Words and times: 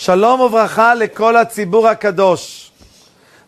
שלום 0.00 0.40
וברכה 0.40 0.94
לכל 0.94 1.36
הציבור 1.36 1.88
הקדוש. 1.88 2.70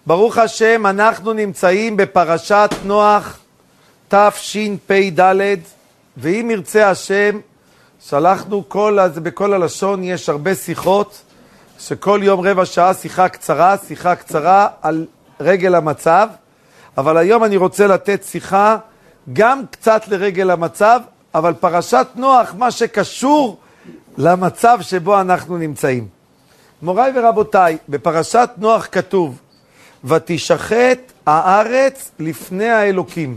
ברוך 0.06 0.39
השם, 0.39 0.87
אנחנו 0.87 1.33
נמצאים 1.33 1.97
בפרשת 1.97 2.71
נוח 2.85 3.39
תשפ"ד, 4.09 5.21
ואם 6.17 6.49
ירצה 6.51 6.91
השם, 6.91 7.41
שלחנו 8.09 8.69
כל, 8.69 8.99
בכל 9.23 9.53
הלשון, 9.53 10.05
יש 10.05 10.29
הרבה 10.29 10.55
שיחות, 10.55 11.23
שכל 11.81 12.21
יום 12.22 12.40
רבע 12.40 12.64
שעה 12.64 12.94
שיחה 12.94 13.28
קצרה, 13.28 13.76
שיחה 13.87 14.14
קצרה 14.14 14.69
על 14.82 15.06
רגל 15.40 15.74
המצב, 15.74 16.28
אבל 16.98 17.16
היום 17.16 17.44
אני 17.44 17.56
רוצה 17.56 17.86
לתת 17.86 18.22
שיחה 18.24 18.76
גם 19.32 19.62
קצת 19.70 20.08
לרגל 20.08 20.50
המצב, 20.50 21.00
אבל 21.34 21.52
פרשת 21.52 22.06
נוח, 22.14 22.54
מה 22.58 22.70
שקשור 22.70 23.58
למצב 24.18 24.78
שבו 24.80 25.20
אנחנו 25.20 25.58
נמצאים. 25.58 26.20
מוריי 26.82 27.12
ורבותיי, 27.14 27.76
בפרשת 27.88 28.50
נוח 28.56 28.88
כתוב, 28.92 29.38
ותשחט 30.05 30.98
הארץ 31.27 32.10
לפני 32.18 32.68
האלוקים. 32.68 33.36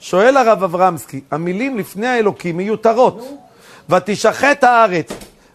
שואל 0.00 0.36
הרב 0.36 0.62
אברמסקי, 0.62 1.20
המילים 1.30 1.78
לפני 1.78 2.06
האלוקים 2.06 2.56
מיותרות. 2.56 3.38
ותשחט 3.90 4.64
הארץ, 4.64 5.12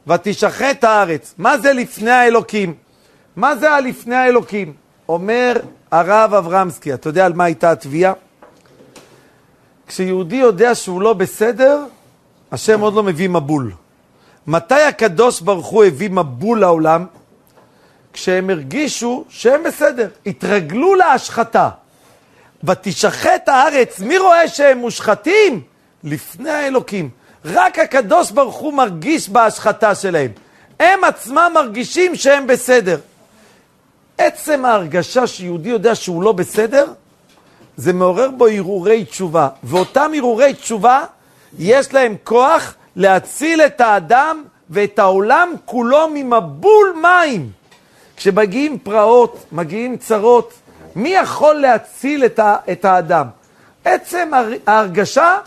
ותשחט 0.07 0.83
הארץ. 0.83 1.33
מה 1.37 1.57
זה 1.57 1.73
לפני 1.73 2.11
האלוקים? 2.11 2.73
מה 3.35 3.55
זה 3.55 3.71
הלפני 3.71 4.15
האלוקים? 4.15 4.73
אומר 5.09 5.53
הרב 5.91 6.33
אברמסקי, 6.33 6.93
אתה 6.93 7.09
יודע 7.09 7.25
על 7.25 7.33
מה 7.33 7.43
הייתה 7.43 7.71
התביעה? 7.71 8.13
כשיהודי 9.87 10.35
יודע 10.35 10.75
שהוא 10.75 11.01
לא 11.01 11.13
בסדר, 11.13 11.83
השם 12.51 12.79
עוד 12.79 12.93
לא 12.93 13.03
מביא 13.03 13.29
מבול. 13.29 13.71
מתי 14.47 14.81
הקדוש 14.81 15.41
ברוך 15.41 15.67
הוא 15.67 15.83
הביא 15.83 16.09
מבול 16.09 16.59
לעולם? 16.59 17.05
כשהם 18.13 18.49
הרגישו 18.49 19.25
שהם 19.29 19.63
בסדר, 19.63 20.07
התרגלו 20.25 20.95
להשחתה. 20.95 21.69
ותשחט 22.63 23.49
הארץ, 23.49 23.99
מי 23.99 24.17
רואה 24.17 24.47
שהם 24.47 24.77
מושחתים? 24.77 25.61
לפני 26.03 26.49
האלוקים. 26.49 27.09
רק 27.45 27.79
הקדוש 27.79 28.31
ברוך 28.31 28.55
הוא 28.55 28.73
מרגיש 28.73 29.29
בהשחתה 29.29 29.95
שלהם. 29.95 30.31
הם 30.79 31.03
עצמם 31.03 31.51
מרגישים 31.53 32.15
שהם 32.15 32.47
בסדר. 32.47 32.99
עצם 34.17 34.65
ההרגשה 34.65 35.27
שיהודי 35.27 35.69
יודע 35.69 35.95
שהוא 35.95 36.23
לא 36.23 36.31
בסדר, 36.31 36.85
זה 37.77 37.93
מעורר 37.93 38.29
בו 38.29 38.47
הרהורי 38.47 39.05
תשובה. 39.05 39.49
ואותם 39.63 40.11
הרהורי 40.17 40.53
תשובה, 40.53 41.03
יש 41.59 41.93
להם 41.93 42.15
כוח 42.23 42.73
להציל 42.95 43.61
את 43.61 43.81
האדם 43.81 44.43
ואת 44.69 44.99
העולם 44.99 45.53
כולו 45.65 46.07
ממבול 46.13 46.95
מים. 47.01 47.51
כשמגיעים 48.23 48.79
פרעות, 48.79 49.45
מגיעים 49.51 49.97
צרות, 49.97 50.53
מי 50.95 51.09
יכול 51.09 51.55
להציל 51.55 52.25
את, 52.25 52.39
ה, 52.39 52.57
את 52.71 52.85
האדם? 52.85 53.27
עצם 53.85 54.31
ההרגשה 54.67 55.37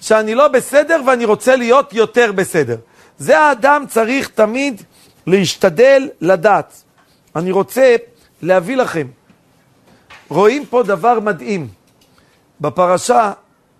שאני 0.00 0.34
לא 0.34 0.48
בסדר 0.48 1.00
ואני 1.06 1.24
רוצה 1.24 1.56
להיות 1.56 1.92
יותר 1.92 2.32
בסדר. 2.32 2.76
זה 3.18 3.38
האדם 3.38 3.84
צריך 3.88 4.28
תמיד 4.28 4.82
להשתדל 5.26 6.08
לדעת. 6.20 6.82
אני 7.36 7.50
רוצה 7.50 7.96
להביא 8.42 8.76
לכם, 8.76 9.06
רואים 10.28 10.66
פה 10.66 10.82
דבר 10.82 11.20
מדהים. 11.20 11.68
בפרשה, 12.60 13.32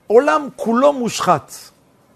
עולם 0.07 0.49
כולו 0.57 0.93
מושחת, 0.93 1.53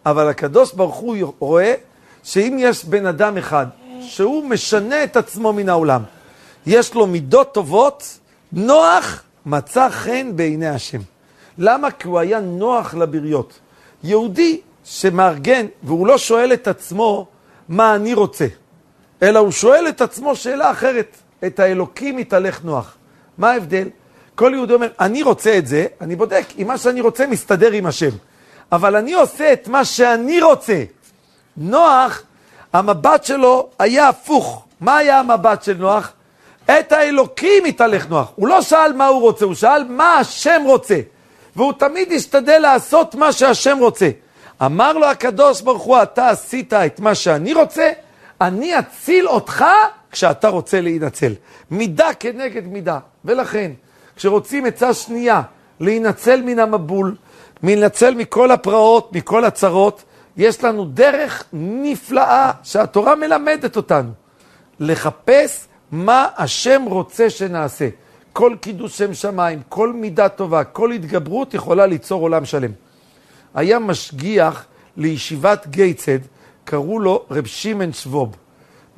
אבל 0.06 0.28
הקדוש 0.28 0.72
ברוך 0.72 0.96
הוא 0.96 1.32
רואה 1.38 1.74
שאם 2.22 2.56
יש 2.60 2.84
בן 2.84 3.06
אדם 3.06 3.36
אחד 3.36 3.66
שהוא 4.00 4.44
משנה 4.44 5.04
את 5.04 5.16
עצמו 5.16 5.52
מן 5.52 5.68
העולם, 5.68 6.02
יש 6.66 6.94
לו 6.94 7.06
מידות 7.06 7.54
טובות, 7.54 8.18
נוח 8.52 9.22
מצא 9.46 9.88
חן 9.88 10.36
בעיני 10.36 10.68
השם. 10.68 11.00
למה? 11.58 11.90
כי 11.90 12.08
הוא 12.08 12.18
היה 12.18 12.40
נוח 12.40 12.94
לבריות. 12.94 13.58
יהודי 14.04 14.60
שמארגן, 14.84 15.66
והוא 15.82 16.06
לא 16.06 16.18
שואל 16.18 16.52
את 16.52 16.68
עצמו 16.68 17.26
מה 17.68 17.94
אני 17.94 18.14
רוצה, 18.14 18.46
אלא 19.22 19.38
הוא 19.38 19.50
שואל 19.50 19.88
את 19.88 20.00
עצמו 20.00 20.36
שאלה 20.36 20.70
אחרת. 20.70 21.16
את 21.46 21.60
האלוקים 21.60 22.18
יתהלך 22.18 22.64
נוח. 22.64 22.96
מה 23.38 23.50
ההבדל? 23.50 23.88
כל 24.34 24.52
יהודי 24.54 24.74
אומר, 24.74 24.88
אני 25.00 25.22
רוצה 25.22 25.58
את 25.58 25.66
זה, 25.66 25.86
אני 26.00 26.16
בודק 26.16 26.44
אם 26.58 26.66
מה 26.66 26.78
שאני 26.78 27.00
רוצה 27.00 27.26
מסתדר 27.26 27.72
עם 27.72 27.86
השם. 27.86 28.10
אבל 28.72 28.96
אני 28.96 29.12
עושה 29.12 29.52
את 29.52 29.68
מה 29.68 29.84
שאני 29.84 30.42
רוצה. 30.42 30.84
נוח, 31.56 32.22
המבט 32.72 33.24
שלו 33.24 33.70
היה 33.78 34.08
הפוך. 34.08 34.64
מה 34.80 34.96
היה 34.96 35.18
המבט 35.18 35.62
של 35.62 35.76
נוח? 35.76 36.12
את 36.64 36.92
האלוקים 36.92 37.66
יתהלך 37.66 38.08
נוח. 38.08 38.32
הוא 38.34 38.48
לא 38.48 38.62
שאל 38.62 38.92
מה 38.92 39.06
הוא 39.06 39.20
רוצה, 39.20 39.44
הוא 39.44 39.54
שאל 39.54 39.84
מה 39.84 40.14
השם 40.14 40.62
רוצה. 40.66 41.00
והוא 41.56 41.72
תמיד 41.72 42.12
השתדל 42.12 42.58
לעשות 42.58 43.14
מה 43.14 43.32
שהשם 43.32 43.78
רוצה. 43.80 44.10
אמר 44.62 44.92
לו 44.92 45.06
הקדוש 45.06 45.60
ברוך 45.60 45.82
הוא, 45.82 46.02
אתה 46.02 46.28
עשית 46.28 46.72
את 46.72 47.00
מה 47.00 47.14
שאני 47.14 47.54
רוצה, 47.54 47.90
אני 48.40 48.78
אציל 48.78 49.28
אותך 49.28 49.64
כשאתה 50.10 50.48
רוצה 50.48 50.80
להינצל. 50.80 51.32
מידה 51.70 52.14
כנגד 52.20 52.66
מידה. 52.66 52.98
ולכן, 53.24 53.70
כשרוצים 54.16 54.66
עצה 54.66 54.94
שנייה 54.94 55.42
להינצל 55.80 56.42
מן 56.42 56.58
המבול, 56.58 57.14
להינצל 57.62 58.14
מכל 58.14 58.50
הפרעות, 58.50 59.12
מכל 59.12 59.44
הצרות, 59.44 60.04
יש 60.36 60.64
לנו 60.64 60.84
דרך 60.84 61.44
נפלאה 61.52 62.50
שהתורה 62.62 63.14
מלמדת 63.14 63.76
אותנו. 63.76 64.10
לחפש 64.80 65.66
מה 65.92 66.26
השם 66.36 66.82
רוצה 66.86 67.30
שנעשה. 67.30 67.88
כל 68.32 68.56
קידוש 68.60 68.98
שם 68.98 69.14
שמיים, 69.14 69.60
כל 69.68 69.92
מידה 69.92 70.28
טובה, 70.28 70.64
כל 70.64 70.92
התגברות 70.92 71.54
יכולה 71.54 71.86
ליצור 71.86 72.22
עולם 72.22 72.44
שלם. 72.44 72.70
היה 73.54 73.78
משגיח 73.78 74.66
לישיבת 74.96 75.66
גייצד, 75.66 76.18
קראו 76.64 76.98
לו 76.98 77.24
רב 77.30 77.46
שמעון 77.46 77.92
שבוב. 77.92 78.36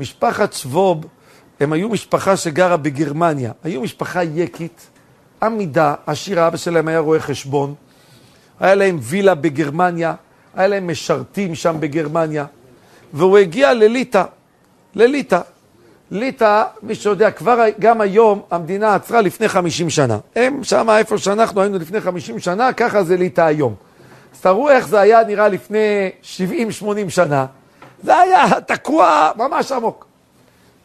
משפחת 0.01 0.53
שבוב, 0.53 1.07
הם 1.61 1.73
היו 1.73 1.89
משפחה 1.89 2.37
שגרה 2.37 2.77
בגרמניה. 2.77 3.53
היו 3.65 3.83
משפחה 3.83 4.25
יקית, 4.25 4.91
עמידה, 5.43 5.95
עשירה, 6.07 6.47
אבא 6.47 6.57
שלהם 6.57 6.89
היה 6.89 6.99
רואה 6.99 7.21
חשבון. 7.21 7.75
היה 8.61 8.75
להם 8.75 8.99
וילה 9.01 9.35
בגרמניה, 9.35 10.15
היה 10.55 10.67
להם 10.67 10.91
משרתים 10.91 11.55
שם 11.55 11.77
בגרמניה. 11.81 12.47
והוא 13.13 13.39
הגיע 13.39 13.75
לליטא, 13.75 14.25
לליטא. 14.95 15.41
ליטא, 16.13 16.65
מי 16.83 16.95
שיודע, 16.95 17.31
כבר 17.31 17.65
גם 17.81 18.01
היום 18.01 18.43
המדינה 18.51 18.95
עצרה 18.95 19.21
לפני 19.21 19.49
50 19.49 19.91
שנה. 19.91 20.19
הם 20.37 20.65
שם, 20.65 20.91
איפה 20.91 21.19
שאנחנו 21.19 21.61
היינו 21.61 21.79
לפני 21.79 22.01
50 22.01 22.39
שנה, 22.39 22.73
ככה 22.73 23.03
זה 23.03 23.17
ליטא 23.17 23.41
היום. 23.41 23.75
אז 24.35 24.41
תראו 24.41 24.71
איך 24.71 24.89
זה 24.89 25.01
היה 25.01 25.25
נראה 25.25 25.49
לפני 25.49 26.11
70-80 26.83 26.85
שנה. 27.09 27.47
זה 28.03 28.19
היה 28.19 28.61
תקוע 28.67 29.31
ממש 29.37 29.73
עמוק. 29.73 30.07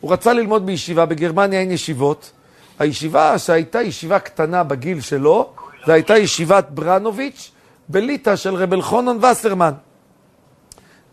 הוא 0.01 0.13
רצה 0.13 0.33
ללמוד 0.33 0.65
בישיבה, 0.65 1.05
בגרמניה 1.05 1.59
אין 1.59 1.71
ישיבות. 1.71 2.31
הישיבה 2.79 3.37
שהייתה 3.37 3.81
ישיבה 3.81 4.19
קטנה 4.19 4.63
בגיל 4.63 5.01
שלו, 5.01 5.49
זו 5.85 5.91
הייתה 5.91 6.17
ישיבת 6.17 6.67
ברנוביץ' 6.69 7.51
בליטא 7.89 8.35
של 8.35 8.55
רב 8.55 8.73
אלחונן 8.73 9.25
וסרמן. 9.25 9.73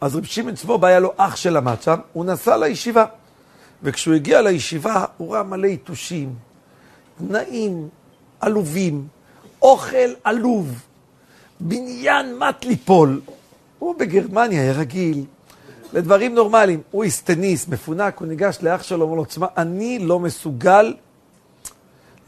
אז 0.01 0.17
רב 0.17 0.25
שמעון 0.25 0.55
צבוב 0.55 0.85
היה 0.85 1.01
לו 1.01 1.13
אח 1.17 1.37
שלמד 1.37 1.83
שם, 1.83 1.97
הוא 2.13 2.25
נסע 2.25 2.57
לישיבה. 2.57 3.05
וכשהוא 3.84 4.15
הגיע 4.15 4.43
לישיבה, 4.43 5.05
הוא 5.17 5.34
ראה 5.34 5.43
מלא 5.43 5.67
יתושים, 5.67 6.34
תנאים 7.19 7.89
עלובים, 8.41 9.06
אוכל 9.62 10.11
עלוב, 10.25 10.83
בניין 11.61 12.39
מת 12.39 12.65
ליפול. 12.65 13.21
הוא 13.78 13.94
בגרמניה 13.99 14.62
היה 14.62 14.73
רגיל 14.73 15.25
לדברים 15.93 16.34
נורמליים. 16.34 16.81
הוא 16.91 17.05
הסטניס, 17.05 17.69
מפונק, 17.69 18.19
הוא 18.19 18.28
ניגש 18.28 18.59
לאח 18.62 18.83
שלו, 18.83 19.05
אומר 19.05 19.17
לו, 19.17 19.25
תשמע, 19.25 19.47
אני 19.56 19.99
לא 19.99 20.20
מסוגל, 20.20 20.94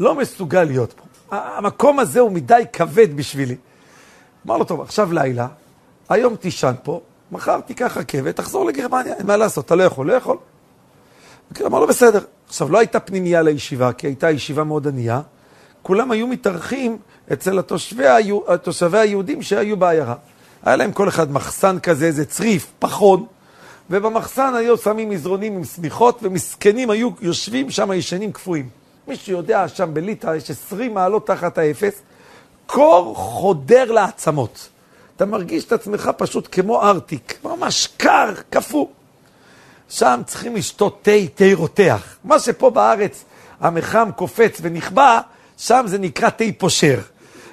לא 0.01 0.15
מסוגל 0.15 0.65
להיות 0.65 0.93
פה. 0.93 1.03
המקום 1.37 1.99
הזה 1.99 2.21
הוא 2.21 2.31
מדי 2.31 2.63
כבד 2.73 3.17
בשבילי. 3.17 3.57
אמר 4.47 4.57
לו, 4.57 4.65
טוב, 4.65 4.81
עכשיו 4.81 5.13
לילה, 5.13 5.49
היום 6.09 6.37
תישן 6.37 6.73
פה, 6.83 7.01
מחר 7.33 7.61
תיקח 7.61 7.97
רכבת, 7.97 8.37
תחזור 8.37 8.67
לגרמניה, 8.67 9.15
אין 9.15 9.27
מה 9.27 9.37
לעשות, 9.37 9.67
אתה 9.67 9.75
לא 9.75 9.83
יכול, 9.83 10.07
לא 10.07 10.13
יכול. 10.13 10.37
אמר 11.67 11.81
לו, 11.81 11.87
בסדר. 11.87 12.21
עכשיו, 12.49 12.73
לא 12.73 12.79
הייתה 12.79 13.01
פנימייה 13.01 13.43
לישיבה, 13.43 13.93
כי 13.93 14.07
הייתה 14.07 14.31
ישיבה 14.31 14.65
מאוד 14.65 14.89
ענייה. 14.89 15.21
כולם 15.83 16.11
היו 16.11 16.27
מתארחים 16.27 16.99
אצל 17.33 17.59
התושבי, 17.59 18.05
התושבי 18.49 18.99
היהודים 18.99 19.43
שהיו 19.43 19.77
בעיירה. 19.77 20.15
היה 20.63 20.77
להם 20.77 20.93
כל 20.93 21.09
אחד 21.09 21.33
מחסן 21.33 21.79
כזה, 21.79 22.07
איזה 22.07 22.25
צריף, 22.25 22.67
פחון, 22.79 23.27
ובמחסן 23.91 24.55
היו 24.55 24.77
שמים 24.77 25.11
מזרונים 25.11 25.57
עם 25.57 25.65
שמיכות, 25.65 26.19
ומסכנים 26.23 26.91
היו 26.91 27.11
יושבים 27.21 27.71
שם 27.71 27.93
ישנים 27.93 28.33
קפואים. 28.33 28.69
מי 29.09 29.17
שיודע, 29.17 29.69
שם 29.69 29.95
בליטא 29.95 30.37
יש 30.37 30.51
20 30.51 30.95
מעלות 30.95 31.27
תחת 31.27 31.59
האפס, 31.59 32.03
קור 32.67 33.15
חודר 33.15 33.93
לעצמות. 33.93 34.69
אתה 35.17 35.27
מרגיש 35.27 35.65
את 35.65 35.73
עצמך 35.73 36.11
פשוט 36.17 36.49
כמו 36.53 36.83
ארטיק, 36.83 37.39
ממש 37.45 37.89
קר, 37.97 38.33
קפוא. 38.51 38.87
שם 39.89 40.21
צריכים 40.27 40.57
לשתות 40.57 40.99
תה, 41.03 41.11
תה 41.35 41.45
רותח. 41.55 42.17
מה 42.25 42.39
שפה 42.39 42.71
בארץ 42.71 43.25
המחם 43.61 44.11
קופץ 44.17 44.59
ונכבה, 44.63 45.21
שם 45.59 45.85
זה 45.87 45.99
נקרא 45.99 46.31
תה 46.31 46.45
פושר. 46.59 47.01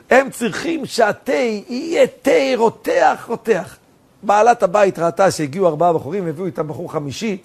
הם 0.10 0.30
צריכים 0.30 0.86
שהתה 0.86 1.34
יהיה 1.34 2.08
תה 2.22 2.32
רותח, 2.56 3.26
רותח. 3.28 3.78
בעלת 4.24 4.64
הבית 4.64 5.00
ראתה 5.00 5.32
שהגיעו 5.32 5.68
ארבעה 5.68 5.94
בחורים, 5.94 6.28
הביאו 6.28 6.46
איתם 6.46 6.68
בחור 6.68 6.92
חמישי, 6.92 7.38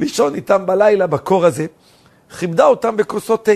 לישון 0.00 0.34
איתם 0.34 0.66
בלילה 0.66 1.06
בקור 1.06 1.46
הזה. 1.46 1.66
כיבדה 2.38 2.66
אותם 2.66 2.96
בכוסות 2.96 3.44
תה. 3.44 3.52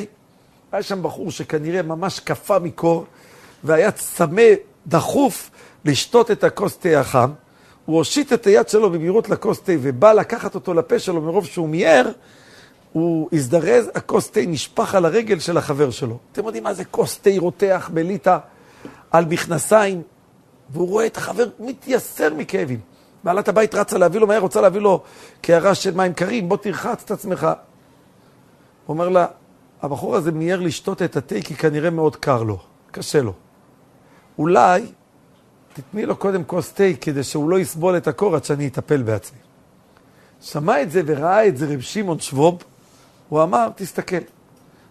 היה 0.72 0.82
שם 0.82 1.02
בחור 1.02 1.30
שכנראה 1.30 1.82
ממש 1.82 2.20
קפא 2.20 2.58
מקור, 2.62 3.04
והיה 3.64 3.90
צמא 3.90 4.42
דחוף 4.86 5.50
לשתות 5.84 6.30
את 6.30 6.44
הכוס 6.44 6.76
תה 6.76 7.00
החם. 7.00 7.30
הוא 7.86 7.96
הושיט 7.96 8.32
את 8.32 8.46
היד 8.46 8.68
שלו 8.68 8.90
במהירות 8.90 9.28
לכוס 9.28 9.60
תה, 9.60 9.72
ובא 9.80 10.12
לקחת 10.12 10.54
אותו 10.54 10.74
לפה 10.74 10.98
שלו 10.98 11.20
מרוב 11.20 11.46
שהוא 11.46 11.68
מיהר, 11.68 12.10
הוא 12.92 13.28
הזדרז, 13.32 13.90
הכוס 13.94 14.30
תה 14.30 14.40
נשפך 14.46 14.94
על 14.94 15.04
הרגל 15.04 15.38
של 15.38 15.56
החבר 15.56 15.90
שלו. 15.90 16.18
אתם 16.32 16.44
יודעים 16.44 16.64
מה 16.64 16.74
זה 16.74 16.84
כוס 16.84 17.18
תה 17.18 17.30
רותח 17.38 17.90
בליטא 17.94 18.38
על 19.10 19.24
מכנסיים? 19.24 20.02
והוא 20.70 20.88
רואה 20.88 21.06
את 21.06 21.16
החבר 21.16 21.48
מתייסר 21.60 22.34
מכאבים. 22.34 22.80
בעלת 23.24 23.48
הבית 23.48 23.74
רצה 23.74 23.98
להביא 23.98 24.20
לו 24.20 24.26
מהר, 24.26 24.40
רוצה 24.40 24.60
להביא 24.60 24.80
לו 24.80 25.02
קערה 25.40 25.74
של 25.74 25.94
מים 25.94 26.12
קרים, 26.12 26.48
בוא 26.48 26.56
תרחץ 26.56 27.02
את 27.04 27.10
עצמך. 27.10 27.42
הוא 28.86 28.94
אומר 28.94 29.08
לה, 29.08 29.26
הבחור 29.82 30.16
הזה 30.16 30.32
מיהר 30.32 30.60
לשתות 30.60 31.02
את 31.02 31.16
התה 31.16 31.40
כי 31.40 31.54
כנראה 31.54 31.90
מאוד 31.90 32.16
קר 32.16 32.42
לו, 32.42 32.58
קשה 32.90 33.22
לו. 33.22 33.32
אולי 34.38 34.86
תתני 35.76 36.06
לו 36.06 36.16
קודם 36.16 36.44
כוס 36.44 36.72
תה 36.72 36.84
כדי 37.00 37.22
שהוא 37.22 37.50
לא 37.50 37.58
יסבול 37.58 37.96
את 37.96 38.08
הקור 38.08 38.36
עד 38.36 38.44
שאני 38.44 38.66
אטפל 38.66 39.02
בעצמי. 39.02 39.38
שמע 40.40 40.82
את 40.82 40.90
זה 40.90 41.02
וראה 41.06 41.46
את 41.46 41.56
זה 41.56 41.66
רב 41.66 41.80
שמעון 41.80 42.20
שבוב, 42.20 42.62
הוא 43.28 43.42
אמר, 43.42 43.68
תסתכל, 43.76 44.16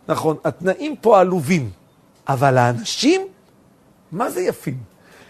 נכון, 0.08 0.38
התנאים 0.44 0.96
פה 0.96 1.20
עלובים, 1.20 1.70
אבל 2.28 2.58
האנשים, 2.58 3.22
מה 4.12 4.30
זה 4.30 4.42
יפים? 4.42 4.78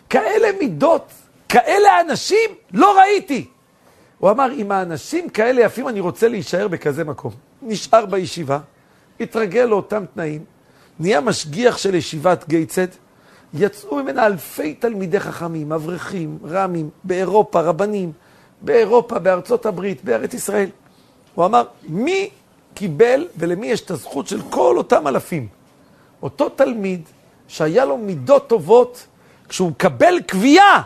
כאלה 0.10 0.48
מידות, 0.60 1.12
כאלה 1.50 2.02
אנשים, 2.02 2.50
לא 2.74 2.98
ראיתי. 3.00 3.48
הוא 4.18 4.32
אמר, 4.32 4.52
אם 4.54 4.72
האנשים 4.72 5.30
כאלה 5.30 5.62
יפים, 5.62 5.88
אני 5.88 6.00
רוצה 6.00 6.28
להישאר 6.28 6.68
בכזה 6.68 7.04
מקום. 7.04 7.32
נשאר 7.62 8.06
בישיבה, 8.06 8.60
התרגל 9.20 9.66
לאותם 9.66 10.04
תנאים, 10.14 10.44
נהיה 11.00 11.22
משגיח 11.22 11.78
של 11.78 11.96
ישיבת 11.96 12.48
גייצד, 12.48 12.88
יצאו 13.54 13.96
ממנה 14.04 14.26
אלפי 14.26 14.74
תלמידי 14.74 15.20
חכמים, 15.20 15.72
אברכים, 15.72 16.38
רמים, 16.44 16.90
באירופה, 17.04 17.62
רבנים, 17.62 18.12
באירופה, 18.62 19.20
בארצות 19.20 19.66
הברית, 19.66 20.04
בארץ 20.04 20.34
ישראל. 20.34 20.70
הוא 21.36 21.46
אמר, 21.46 21.64
מי 21.88 22.30
קיבל 22.74 23.28
ולמי 23.38 23.68
יש 23.68 23.82
את 23.82 23.92
הזכות 23.92 24.28
של 24.28 24.42
כל 24.50 24.78
אותם 24.78 25.08
אלפים? 25.08 25.48
אותו 26.22 26.50
תלמיד 26.50 27.02
שהיה 27.48 27.86
לו 27.86 27.98
מידות 27.98 28.50
טובות, 28.50 29.08
כשהוא 29.50 29.70
מקבל 29.70 30.20
קביעה, 30.28 30.82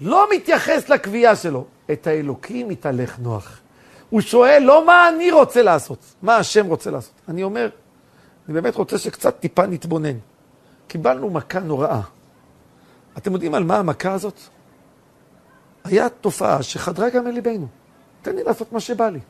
לא 0.00 0.26
מתייחס 0.34 0.88
לקביעה 0.88 1.36
שלו. 1.36 1.64
את 1.92 2.06
האלוקים 2.06 2.68
מתהלך 2.68 3.18
נוח. 3.18 3.60
הוא 4.10 4.20
שואל 4.20 4.62
לא 4.62 4.86
מה 4.86 5.08
אני 5.08 5.32
רוצה 5.32 5.62
לעשות, 5.62 5.98
מה 6.22 6.36
השם 6.36 6.66
רוצה 6.66 6.90
לעשות. 6.90 7.12
אני 7.28 7.42
אומר, 7.42 7.68
אני 8.46 8.54
באמת 8.54 8.76
רוצה 8.76 8.98
שקצת 8.98 9.40
טיפה 9.40 9.66
נתבונן. 9.66 10.18
קיבלנו 10.88 11.30
מכה 11.30 11.60
נוראה. 11.60 12.00
אתם 13.18 13.32
יודעים 13.32 13.54
על 13.54 13.64
מה 13.64 13.78
המכה 13.78 14.12
הזאת? 14.12 14.40
היה 15.84 16.08
תופעה 16.08 16.62
שחדרה 16.62 17.10
גם 17.10 17.26
אל 17.26 17.32
ליבנו. 17.32 17.66
תן 18.22 18.36
לי 18.36 18.42
לעשות 18.42 18.72
מה 18.72 18.80
שבא 18.80 19.08
לי. 19.08 19.20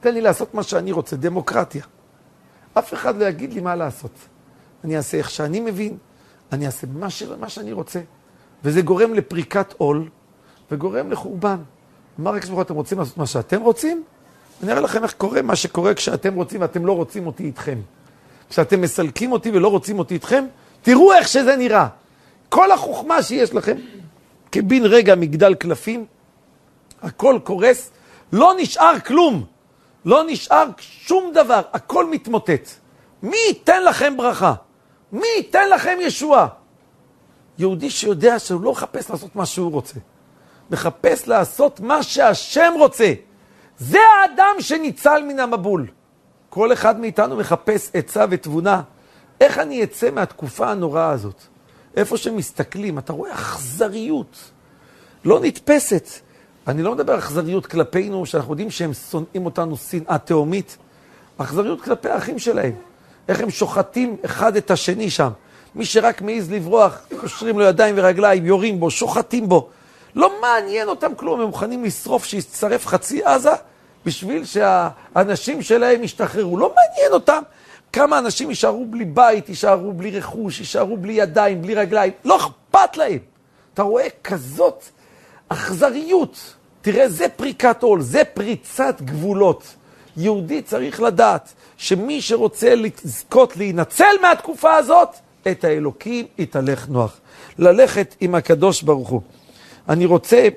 תן 0.00 0.14
לי 0.14 0.20
לעשות 0.20 0.54
מה 0.54 0.62
שאני 0.62 0.92
רוצה, 0.92 1.16
דמוקרטיה. 1.16 1.84
אף 2.74 2.94
אחד 2.94 3.16
לא 3.16 3.24
יגיד 3.24 3.52
לי 3.52 3.60
מה 3.60 3.76
לעשות. 3.76 4.12
אני 4.84 4.96
אעשה 4.96 5.18
איך 5.18 5.30
שאני 5.30 5.60
מבין, 5.60 5.96
אני 6.52 6.66
אעשה 6.66 6.86
מה, 6.94 7.10
ש... 7.10 7.22
מה 7.22 7.48
שאני 7.48 7.72
רוצה. 7.72 8.00
וזה 8.64 8.82
גורם 8.82 9.14
לפריקת 9.14 9.74
עול, 9.78 10.08
וגורם 10.70 11.10
לחורבן. 11.10 11.56
אמר 12.20 12.34
רק 12.34 12.44
ברוך 12.44 12.60
אתם 12.60 12.74
רוצים 12.74 12.98
לעשות 12.98 13.16
מה 13.16 13.26
שאתם 13.26 13.60
רוצים? 13.60 14.04
אני 14.62 14.72
אראה 14.72 14.80
לכם 14.80 15.02
איך 15.02 15.12
קורה 15.12 15.42
מה 15.42 15.56
שקורה 15.56 15.94
כשאתם 15.94 16.34
רוצים 16.34 16.60
ואתם 16.60 16.86
לא 16.86 16.92
רוצים 16.92 17.26
אותי 17.26 17.44
איתכם. 17.44 17.78
כשאתם 18.50 18.80
מסלקים 18.80 19.32
אותי 19.32 19.50
ולא 19.50 19.68
רוצים 19.68 19.98
אותי 19.98 20.14
איתכם, 20.14 20.44
תראו 20.82 21.12
איך 21.12 21.28
שזה 21.28 21.56
נראה. 21.56 21.88
כל 22.48 22.72
החוכמה 22.72 23.22
שיש 23.22 23.54
לכם, 23.54 23.76
כבין 24.52 24.84
רגע 24.84 25.14
מגדל 25.14 25.54
קלפים, 25.54 26.06
הכל 27.02 27.38
קורס, 27.44 27.90
לא 28.32 28.52
נשאר 28.58 29.00
כלום. 29.00 29.44
לא 30.04 30.22
נשאר 30.26 30.64
שום 30.78 31.32
דבר, 31.34 31.60
הכל 31.72 32.10
מתמוטט. 32.10 32.68
מי 33.22 33.36
ייתן 33.48 33.84
לכם 33.84 34.16
ברכה? 34.16 34.54
מי 35.12 35.26
ייתן 35.36 35.70
לכם 35.70 35.98
ישועה? 36.00 36.46
יהודי 37.58 37.90
שיודע 37.90 38.38
שהוא 38.38 38.62
לא 38.62 38.72
מחפש 38.72 39.10
לעשות 39.10 39.36
מה 39.36 39.46
שהוא 39.46 39.72
רוצה, 39.72 39.98
מחפש 40.70 41.28
לעשות 41.28 41.80
מה 41.80 42.02
שהשם 42.02 42.72
רוצה. 42.78 43.12
זה 43.78 43.98
האדם 43.98 44.56
שניצל 44.60 45.22
מן 45.22 45.40
המבול. 45.40 45.86
כל 46.50 46.72
אחד 46.72 47.00
מאיתנו 47.00 47.36
מחפש 47.36 47.90
עצה 47.94 48.24
ותבונה. 48.30 48.82
איך 49.42 49.58
אני 49.58 49.84
אצא 49.84 50.10
מהתקופה 50.10 50.70
הנוראה 50.70 51.10
הזאת? 51.10 51.42
איפה 51.96 52.16
שמסתכלים, 52.16 52.98
אתה 52.98 53.12
רואה 53.12 53.32
אכזריות 53.32 54.50
לא 55.24 55.40
נתפסת. 55.40 56.08
אני 56.66 56.82
לא 56.82 56.94
מדבר 56.94 57.18
אכזריות 57.18 57.66
כלפינו, 57.66 58.26
שאנחנו 58.26 58.52
יודעים 58.52 58.70
שהם 58.70 58.94
שונאים 58.94 59.44
אותנו 59.44 59.76
שנאה 59.76 60.18
תהומית. 60.18 60.76
אכזריות 61.38 61.82
כלפי 61.82 62.08
האחים 62.08 62.38
שלהם. 62.38 62.72
איך 63.28 63.40
הם 63.40 63.50
שוחטים 63.50 64.16
אחד 64.24 64.56
את 64.56 64.70
השני 64.70 65.10
שם. 65.10 65.30
מי 65.74 65.84
שרק 65.84 66.22
מעז 66.22 66.50
לברוח, 66.50 66.98
קושרים 67.20 67.58
לו 67.58 67.64
ידיים 67.64 67.94
ורגליים, 67.98 68.46
יורים 68.46 68.80
בו, 68.80 68.90
שוחטים 68.90 69.48
בו. 69.48 69.68
לא 70.14 70.40
מעניין 70.40 70.88
אותם 70.88 71.14
כלום, 71.14 71.40
הם 71.40 71.46
מוכנים 71.46 71.84
לשרוף, 71.84 72.24
שיצטרף 72.24 72.86
חצי 72.86 73.24
עזה, 73.24 73.52
בשביל 74.06 74.44
שהאנשים 74.44 75.62
שלהם 75.62 76.04
ישתחררו. 76.04 76.58
לא 76.58 76.74
מעניין 76.74 77.12
אותם 77.12 77.42
כמה 77.92 78.18
אנשים 78.18 78.50
יישארו 78.50 78.86
בלי 78.86 79.04
בית, 79.04 79.48
יישארו 79.48 79.92
בלי 79.92 80.10
רכוש, 80.10 80.60
יישארו 80.60 80.96
בלי 80.96 81.12
ידיים, 81.12 81.62
בלי 81.62 81.74
רגליים. 81.74 82.12
לא 82.24 82.36
אכפת 82.36 82.96
להם. 82.96 83.18
אתה 83.74 83.82
רואה 83.82 84.06
כזאת 84.24 84.84
אכזריות. 85.48 86.54
תראה, 86.82 87.08
זה 87.08 87.28
פריקת 87.28 87.82
עול, 87.82 88.00
זה 88.00 88.24
פריצת 88.24 89.00
גבולות. 89.00 89.74
יהודי 90.16 90.62
צריך 90.62 91.00
לדעת 91.00 91.52
שמי 91.76 92.22
שרוצה 92.22 92.74
לזכות 92.74 93.56
להינצל 93.56 94.14
מהתקופה 94.22 94.74
הזאת, 94.74 95.08
את 95.50 95.64
האלוקים 95.64 96.26
יתהלך 96.38 96.88
נוח. 96.88 97.20
ללכת 97.58 98.14
עם 98.20 98.34
הקדוש 98.34 98.82
ברוך 98.82 99.08
הוא. 99.08 99.20
אני 99.88 100.04
רוצה 100.04 100.48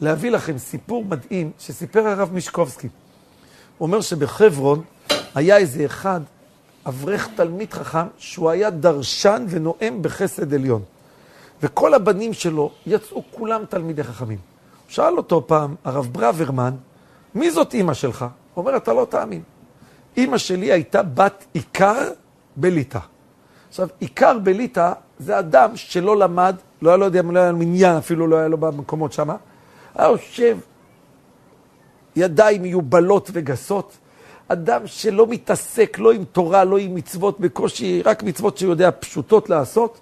להביא 0.00 0.30
לכם 0.30 0.58
סיפור 0.58 1.04
מדהים 1.04 1.50
שסיפר 1.58 2.08
הרב 2.08 2.32
מישקובסקי. 2.32 2.88
הוא 3.78 3.86
אומר 3.86 4.00
שבחברון 4.00 4.82
היה 5.34 5.56
איזה 5.56 5.84
אחד, 5.84 6.20
אברך 6.86 7.28
תלמיד 7.34 7.72
חכם, 7.72 8.06
שהוא 8.18 8.50
היה 8.50 8.70
דרשן 8.70 9.46
ונואם 9.48 9.98
בחסד 10.02 10.54
עליון. 10.54 10.82
וכל 11.62 11.94
הבנים 11.94 12.32
שלו 12.32 12.70
יצאו 12.86 13.22
כולם 13.30 13.64
תלמידי 13.68 14.04
חכמים. 14.04 14.38
שאל 14.88 15.16
אותו 15.16 15.46
פעם, 15.46 15.74
הרב 15.84 16.08
ברוורמן, 16.12 16.74
מי 17.34 17.50
זאת 17.50 17.74
אימא 17.74 17.94
שלך? 17.94 18.22
הוא 18.22 18.64
אומר, 18.64 18.76
אתה 18.76 18.92
לא 18.92 19.06
תאמין. 19.10 19.42
אימא 20.16 20.38
שלי 20.38 20.72
הייתה 20.72 21.02
בת 21.02 21.44
עיקר 21.52 22.10
בליטא. 22.56 22.98
עכשיו, 23.68 23.88
עיקר 23.98 24.38
בליטא 24.38 24.92
זה 25.18 25.38
אדם 25.38 25.76
שלא 25.76 26.16
למד, 26.16 26.56
לא 26.82 26.90
היה 26.90 26.96
לו 26.96 27.04
יודע, 27.04 27.22
לא 27.22 27.38
היה 27.38 27.52
לו 27.52 27.58
מניין, 27.58 27.96
אפילו 27.96 28.26
לא 28.26 28.36
היה 28.36 28.48
לו 28.48 28.58
במקומות 28.58 29.12
שמה. 29.12 29.36
היה 29.94 30.08
יושב, 30.08 30.58
ידיים 32.16 32.62
מיובלות 32.62 33.30
וגסות, 33.32 33.98
אדם 34.52 34.86
שלא 34.86 35.26
מתעסק 35.26 35.98
לא 35.98 36.12
עם 36.12 36.24
תורה, 36.24 36.64
לא 36.64 36.78
עם 36.78 36.94
מצוות 36.94 37.40
בקושי, 37.40 38.02
רק 38.02 38.22
מצוות 38.22 38.58
שהוא 38.58 38.70
יודע 38.70 38.90
פשוטות 39.00 39.50
לעשות. 39.50 40.00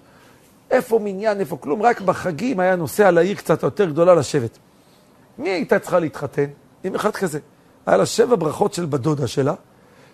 איפה 0.71 0.99
מניין, 0.99 1.40
איפה 1.40 1.57
כלום, 1.57 1.83
רק 1.83 2.00
בחגים 2.00 2.61
היה 2.61 2.76
נוסע 2.76 3.11
לעיר 3.11 3.37
קצת 3.37 3.62
יותר 3.62 3.90
גדולה 3.90 4.14
לשבת. 4.14 4.59
מי 5.38 5.49
הייתה 5.49 5.78
צריכה 5.78 5.99
להתחתן? 5.99 6.47
עם 6.85 6.95
אחד 6.95 7.11
כזה. 7.11 7.38
היה 7.87 7.97
לה 7.97 8.07
שבע 8.07 8.37
ברכות 8.37 8.75
של 8.75 8.87
בדודה 8.87 9.26
שלה, 9.26 9.55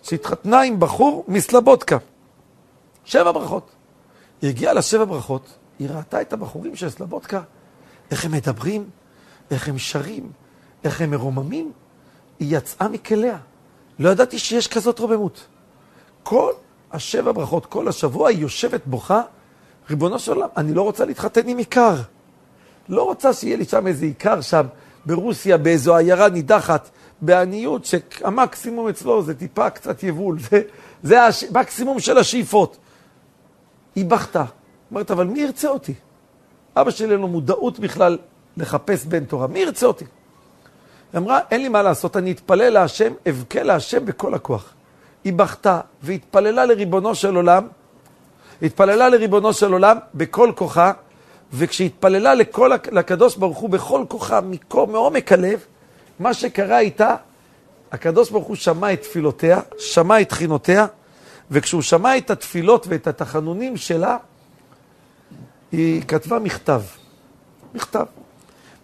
שהתחתנה 0.03 0.61
עם 0.61 0.81
בחור 0.81 1.25
מסלבודקה. 1.29 1.97
שבע 3.05 3.33
ברכות. 3.33 3.71
היא 4.43 4.51
הגיעה 4.51 4.73
לשבע 4.73 5.05
ברכות, 5.05 5.59
היא 5.79 5.89
ראתה 5.91 6.21
את 6.21 6.33
הבחורים 6.33 6.77
של 6.77 6.91
סלבודקה, 6.91 7.41
איך 8.11 8.25
הם 8.25 8.33
מדברים, 8.33 8.85
איך 9.51 9.69
הם 9.69 9.79
שרים, 9.79 10.31
איך 10.85 11.01
הם 11.01 11.11
מרוממים. 11.11 11.73
היא 12.41 12.57
יצאה 12.57 12.89
מכליה. 12.89 13.39
לא 13.99 14.09
ידעתי 14.09 14.39
שיש 14.39 14.69
כזאת 14.69 14.99
רוממות. 14.99 15.47
כל 16.23 16.53
השבע 16.93 17.33
ברכות, 17.33 17.67
כל 17.67 17.89
השבוע 17.89 18.29
היא 18.29 18.39
יושבת 18.39 18.81
בוכה, 18.87 19.23
ריבונו 19.91 20.19
של 20.19 20.33
עולם, 20.33 20.49
אני 20.57 20.75
לא 20.75 20.83
רוצה 20.83 21.05
להתחתן 21.05 21.49
עם 21.49 21.59
עיקר. 21.59 21.95
לא 22.89 23.03
רוצה 23.03 23.33
שיהיה 23.33 23.57
לי 23.57 23.65
שם 23.65 23.87
איזה 23.87 24.05
עיקר 24.05 24.41
שם, 24.41 24.67
ברוסיה, 25.07 25.59
באיזו 25.59 25.97
עיירה 25.97 26.29
נידחת, 26.29 26.91
בעניות 27.21 27.85
שהמקסימום 27.85 28.89
אצלו 28.89 29.23
זה 29.23 29.35
טיפה 29.35 29.71
קצת 29.71 30.03
יבול, 30.03 30.39
זה, 30.41 30.63
זה 31.03 31.19
המקסימום 31.51 32.01
של 32.01 32.19
השאיפות. 32.19 32.77
היא 33.95 34.05
בכתה. 34.05 34.45
אומרת, 34.91 35.11
אבל 35.11 35.27
מי 35.27 35.41
ירצה 35.41 35.69
אותי? 35.69 35.95
אבא 36.77 36.91
שלי 36.91 37.13
אין 37.13 37.21
לו 37.21 37.29
מודעות 37.29 37.79
בכלל 37.79 38.19
לחפש 38.57 39.07
בן 39.07 39.25
תורה, 39.25 39.47
מי 39.47 39.59
ירצה 39.59 39.87
אותי? 39.87 40.05
היא 41.15 41.21
אמרה, 41.21 41.41
אין 41.51 41.63
לי 41.63 41.69
מה 41.69 41.83
לעשות, 41.83 42.17
אני 42.17 42.33
אתפלל 42.33 42.71
להשם, 42.71 43.13
אבכה 43.29 43.63
להשם 43.63 44.05
בכל 44.07 44.35
הכוח. 44.35 44.75
היא 45.25 45.33
בכתה 45.33 45.81
והתפללה 46.03 46.65
לריבונו 46.65 47.15
של 47.15 47.37
עולם, 47.37 47.69
התפללה 48.63 49.09
לריבונו 49.09 49.53
של 49.53 49.73
עולם 49.73 49.97
בכל 50.15 50.53
כוחה, 50.57 50.93
וכשהתפללה 51.53 52.35
לכל, 52.35 52.71
לקדוש 52.93 53.37
ברוך 53.37 53.59
הוא 53.59 53.71
בכל 53.71 54.05
כוחה, 54.09 54.41
מעומק 54.75 55.33
הלב, 55.33 55.65
מה 56.19 56.35
שקרה 56.35 56.79
איתה, 56.79 57.17
הקדוש 57.93 58.31
ברוך 58.31 58.47
הוא 58.47 58.57
שמע 58.57 58.93
את 58.93 59.03
תפילותיה, 59.03 59.61
שמע 59.79 60.21
את 60.21 60.29
תחינותיה, 60.29 60.87
וכשהוא 61.51 61.83
שמע 61.83 62.17
את 62.17 62.31
התפילות 62.31 62.87
ואת 62.89 63.07
התחנונים 63.07 63.77
שלה, 63.77 64.17
היא 65.73 66.03
כתבה 66.03 66.39
מכתב. 66.39 66.83
מכתב. 67.75 68.05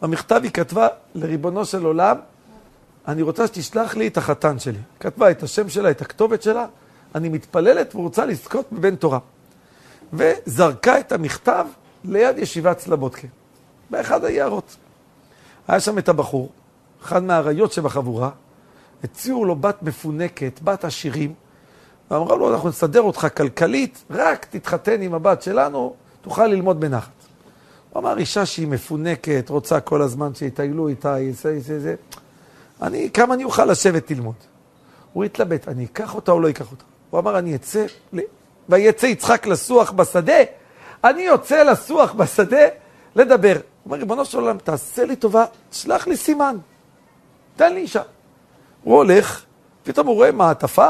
במכתב 0.02 0.40
היא 0.42 0.50
כתבה 0.50 0.88
לריבונו 1.14 1.64
של 1.64 1.84
עולם, 1.84 2.16
אני 3.08 3.22
רוצה 3.22 3.46
שתשלח 3.46 3.96
לי 3.96 4.06
את 4.06 4.16
החתן 4.16 4.58
שלי. 4.58 4.78
כתבה 5.00 5.30
את 5.30 5.42
השם 5.42 5.68
שלה, 5.68 5.90
את 5.90 6.00
הכתובת 6.02 6.42
שלה, 6.42 6.66
אני 7.14 7.28
מתפללת 7.28 7.94
ורוצה 7.94 8.26
לזכות 8.26 8.66
בבן 8.72 8.96
תורה. 8.96 9.18
וזרקה 10.12 11.00
את 11.00 11.12
המכתב 11.12 11.66
ליד 12.04 12.38
ישיבת 12.38 12.78
סלבודקה, 12.78 13.28
באחד 13.90 14.24
היערות. 14.24 14.76
היה 15.68 15.80
שם 15.80 15.98
את 15.98 16.08
הבחור, 16.08 16.48
אחד 17.02 17.22
מהאריות 17.22 17.72
שבחבורה, 17.72 18.30
הציעו 19.04 19.44
לו 19.44 19.56
בת 19.56 19.82
מפונקת, 19.82 20.60
בת 20.64 20.84
עשירים, 20.84 21.34
ואמרה 22.10 22.36
לו, 22.36 22.54
אנחנו 22.54 22.68
נסדר 22.68 23.00
אותך 23.00 23.26
כלכלית, 23.36 24.04
רק 24.10 24.46
תתחתן 24.50 25.02
עם 25.02 25.14
הבת 25.14 25.42
שלנו, 25.42 25.94
תוכל 26.22 26.46
ללמוד 26.46 26.80
בנחת. 26.80 27.19
הוא 27.92 28.00
אמר, 28.00 28.18
אישה 28.18 28.46
שהיא 28.46 28.68
מפונקת, 28.68 29.46
רוצה 29.48 29.80
כל 29.80 30.02
הזמן 30.02 30.34
שיטיילו 30.34 30.88
איתה, 30.88 31.16
זה, 31.30 31.60
זה, 31.60 31.80
זה. 31.80 31.94
אני, 32.82 33.10
כמה 33.14 33.34
אני 33.34 33.44
אוכל 33.44 33.64
לשבת 33.64 34.10
ללמוד? 34.10 34.34
הוא 35.12 35.24
התלבט, 35.24 35.68
אני 35.68 35.84
אקח 35.84 36.14
אותה 36.14 36.32
או 36.32 36.40
לא 36.40 36.50
אקח 36.50 36.70
אותה? 36.70 36.84
הוא 37.10 37.20
אמר, 37.20 37.38
אני 37.38 37.54
אצא, 37.54 37.86
ויצא 38.68 39.06
יצחק 39.06 39.46
לסוח 39.46 39.90
בשדה, 39.90 40.38
אני 41.04 41.22
יוצא 41.22 41.62
לסוח 41.62 42.12
בשדה 42.12 42.66
לדבר. 43.16 43.52
הוא 43.52 43.60
אומר, 43.84 43.96
ריבונו 43.96 44.24
של 44.24 44.38
עולם, 44.38 44.58
תעשה 44.58 45.04
לי 45.04 45.16
טובה, 45.16 45.44
שלח 45.72 46.06
לי 46.06 46.16
סימן, 46.16 46.56
תן 47.56 47.74
לי 47.74 47.80
אישה. 47.80 48.02
הוא 48.84 48.96
הולך, 48.96 49.44
פתאום 49.82 50.06
הוא 50.06 50.14
רואה 50.14 50.32
מעטפה, 50.32 50.88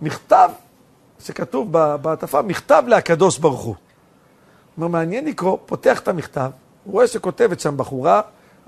מכתב 0.00 0.50
שכתוב 1.20 1.68
במעטפה, 1.70 2.42
מכתב 2.42 2.84
להקדוש 2.86 3.38
ברוך 3.38 3.60
הוא. 3.60 3.74
אומר, 4.82 4.98
מעניין 4.98 5.24
לקרוא, 5.24 5.58
פותח 5.66 6.00
את 6.00 6.08
המכתב, 6.08 6.50
הוא 6.84 6.92
רואה 6.92 7.06
שכותבת 7.06 7.60
שם 7.60 7.76
בחורה, 7.76 8.20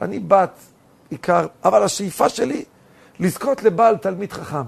אני 0.03 0.19
בת 0.19 0.61
עיקר, 1.11 1.47
אבל 1.65 1.83
השאיפה 1.83 2.29
שלי 2.29 2.65
לזכות 3.21 3.63
לבעל 3.63 3.97
תלמיד 3.97 4.33
חכם. 4.33 4.65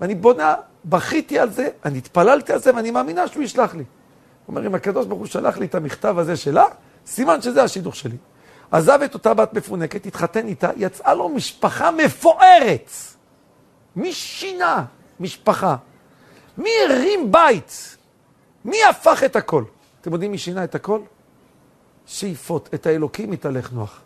ואני 0.00 0.14
בונה, 0.14 0.54
בכיתי 0.84 1.38
על 1.38 1.50
זה, 1.50 1.68
אני 1.84 1.98
התפללתי 1.98 2.52
על 2.52 2.58
זה, 2.58 2.74
ואני 2.76 2.90
מאמינה 2.90 3.28
שהוא 3.28 3.42
ישלח 3.42 3.74
לי. 3.74 3.82
הוא 3.82 3.86
אומר, 4.48 4.66
אם 4.66 4.74
הקדוש 4.74 5.06
ברוך 5.06 5.18
הוא 5.18 5.26
שלח 5.26 5.58
לי 5.58 5.66
את 5.66 5.74
המכתב 5.74 6.18
הזה 6.18 6.36
שלה, 6.36 6.64
סימן 7.06 7.42
שזה 7.42 7.62
השידוך 7.62 7.96
שלי. 7.96 8.16
עזב 8.70 8.98
את 9.04 9.14
אותה 9.14 9.34
בת 9.34 9.54
מפונקת, 9.54 10.06
התחתן 10.06 10.46
איתה, 10.46 10.70
יצאה 10.76 11.14
לו 11.14 11.28
משפחה 11.28 11.90
מפוארת. 11.90 12.90
מי 13.96 14.12
שינה 14.12 14.84
משפחה? 15.20 15.76
מי 16.58 16.70
הרים 16.88 17.32
בית? 17.32 17.96
מי 18.64 18.84
הפך 18.90 19.24
את 19.24 19.36
הכל? 19.36 19.64
אתם 20.02 20.12
יודעים 20.12 20.30
מי 20.30 20.38
שינה 20.38 20.64
את 20.64 20.74
הכל? 20.74 21.00
שאיפות, 22.06 22.68
את 22.74 22.86
האלוקים 22.86 23.32
התהלך 23.32 23.72
נוח. 23.72 24.00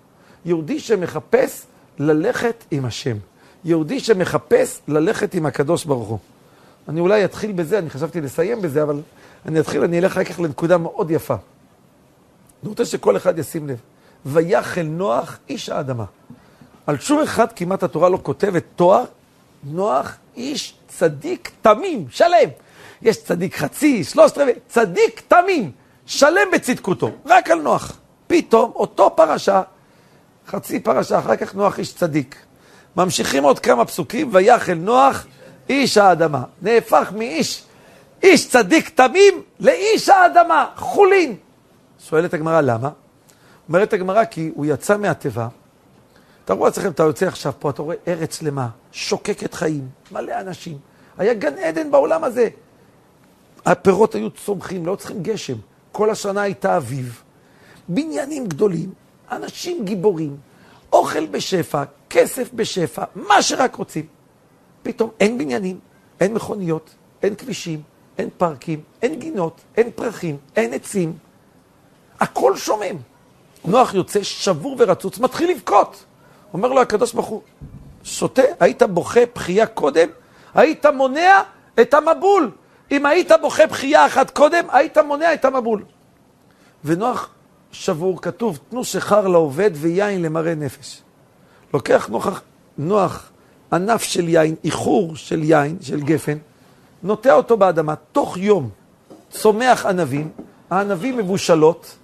יהודי 0.44 0.80
שמחפש 0.80 1.62
ללכת 1.98 2.64
עם 2.70 2.84
השם. 2.84 3.16
יהודי 3.64 4.00
שמחפש 4.00 4.80
ללכת 4.88 5.34
עם 5.34 5.46
הקדוש 5.46 5.84
ברוך 5.84 6.08
הוא. 6.08 6.18
אני 6.88 7.00
אולי 7.00 7.24
אתחיל 7.24 7.52
בזה, 7.52 7.78
אני 7.78 7.90
חשבתי 7.90 8.20
לסיים 8.20 8.62
בזה, 8.62 8.82
אבל 8.82 9.00
אני 9.46 9.60
אתחיל, 9.60 9.82
אני 9.82 9.98
אלך 9.98 10.12
אחר 10.12 10.24
כך 10.24 10.40
לנקודה 10.40 10.78
מאוד 10.78 11.10
יפה. 11.10 11.34
אני 12.62 12.68
רוצה 12.68 12.84
שכל 12.84 13.16
אחד 13.16 13.38
ישים 13.38 13.68
לב. 13.68 13.78
ויחל 14.26 14.82
נוח 14.82 15.38
איש 15.48 15.68
האדמה. 15.68 16.04
על 16.86 16.98
שום 16.98 17.22
אחד 17.22 17.52
כמעט 17.52 17.82
התורה 17.82 18.08
לא 18.08 18.18
כותבת 18.22 18.64
תואר, 18.76 19.04
נוח 19.64 20.16
איש 20.36 20.74
צדיק 20.88 21.50
תמים, 21.62 22.06
שלם. 22.10 22.48
יש 23.02 23.24
צדיק 23.24 23.56
חצי, 23.56 24.04
שלושת 24.04 24.38
רבעי, 24.38 24.52
צדיק 24.68 25.22
תמים, 25.28 25.72
שלם 26.06 26.48
בצדקותו, 26.52 27.10
רק 27.26 27.50
על 27.50 27.62
נוח. 27.62 27.98
פתאום 28.26 28.72
אותו 28.74 29.16
פרשה, 29.16 29.62
חצי 30.46 30.80
פרשה, 30.80 31.18
אחר 31.18 31.36
כך 31.36 31.54
נוח 31.54 31.78
איש 31.78 31.94
צדיק. 31.94 32.36
ממשיכים 32.96 33.44
עוד 33.44 33.58
כמה 33.58 33.84
פסוקים, 33.84 34.28
ויחל 34.32 34.74
נוח 34.74 35.26
איש 35.68 35.98
האדמה. 35.98 36.42
נהפך 36.62 37.12
מאיש, 37.16 37.64
איש 38.22 38.48
צדיק 38.48 38.88
תמים 38.88 39.42
לאיש 39.60 40.08
האדמה, 40.08 40.66
חולין. 40.76 41.36
שואלת 42.08 42.34
הגמרא, 42.34 42.60
למה? 42.60 42.90
אומרת 43.68 43.92
הגמרא, 43.92 44.24
כי 44.24 44.50
הוא 44.54 44.66
יצא 44.66 44.96
מהתיבה. 44.96 45.48
תראו 46.44 46.64
לעצמכם, 46.64 46.90
אתה 46.90 47.02
יוצא 47.02 47.26
עכשיו 47.26 47.52
פה, 47.58 47.70
אתה 47.70 47.82
רואה 47.82 47.96
ארץ 48.08 48.38
שלמה, 48.38 48.68
שוקקת 48.92 49.54
חיים, 49.54 49.88
מלא 50.12 50.40
אנשים. 50.40 50.78
היה 51.18 51.34
גן 51.34 51.58
עדן 51.58 51.90
בעולם 51.90 52.24
הזה. 52.24 52.48
הפירות 53.66 54.14
היו 54.14 54.30
צומחים, 54.30 54.86
לא 54.86 54.96
צריכים 54.96 55.22
גשם. 55.22 55.56
כל 55.96 56.10
השנה 56.10 56.42
הייתה 56.42 56.76
אביב. 56.76 57.22
בניינים 57.88 58.46
גדולים, 58.46 58.92
אנשים 59.30 59.84
גיבורים, 59.84 60.36
אוכל 60.92 61.26
בשפע, 61.26 61.82
כסף 62.10 62.50
בשפע, 62.54 63.04
מה 63.14 63.42
שרק 63.42 63.74
רוצים. 63.74 64.06
פתאום 64.82 65.10
אין 65.20 65.38
בניינים, 65.38 65.78
אין 66.20 66.34
מכוניות, 66.34 66.90
אין 67.22 67.34
כבישים, 67.34 67.82
אין 68.18 68.28
פארקים, 68.38 68.80
אין 69.02 69.18
גינות, 69.18 69.60
אין 69.76 69.90
פרחים, 69.94 70.36
אין 70.56 70.72
עצים. 70.72 71.12
הכל 72.20 72.56
שומם. 72.56 72.96
נוח 73.64 73.94
יוצא 73.94 74.22
שבור 74.22 74.76
ורצוץ, 74.78 75.18
מתחיל 75.18 75.50
לבכות. 75.50 76.04
אומר 76.52 76.68
לו 76.68 76.80
הקדוש 76.80 77.12
ברוך 77.12 77.26
הוא, 77.26 77.42
שותה, 78.04 78.42
היית 78.60 78.82
בוכה 78.82 79.20
בכייה 79.34 79.66
קודם, 79.66 80.08
היית 80.54 80.86
מונע 80.86 81.42
את 81.80 81.94
המבול. 81.94 82.50
אם 82.90 83.06
היית 83.06 83.30
בוכה 83.40 83.66
בכייה 83.66 84.06
אחת 84.06 84.30
קודם, 84.30 84.64
היית 84.72 84.98
מונע 84.98 85.34
את 85.34 85.44
המבול. 85.44 85.84
ונוח 86.84 87.28
שבור, 87.72 88.22
כתוב, 88.22 88.58
תנו 88.68 88.84
שכר 88.84 89.28
לעובד 89.28 89.70
ויין 89.74 90.22
למראה 90.22 90.54
נפש. 90.54 91.02
לוקח 91.74 92.08
נוח, 92.08 92.42
נוח 92.78 93.30
ענף 93.72 94.02
של 94.02 94.28
יין, 94.28 94.54
איחור 94.64 95.16
של 95.16 95.42
יין, 95.42 95.76
של 95.80 96.00
גפן, 96.00 96.38
נוטע 97.02 97.34
אותו 97.34 97.56
באדמה, 97.56 97.94
תוך 98.12 98.36
יום 98.36 98.70
צומח 99.30 99.86
ענבים, 99.86 100.30
הענבים 100.70 101.16
מבושלות, 101.16 101.96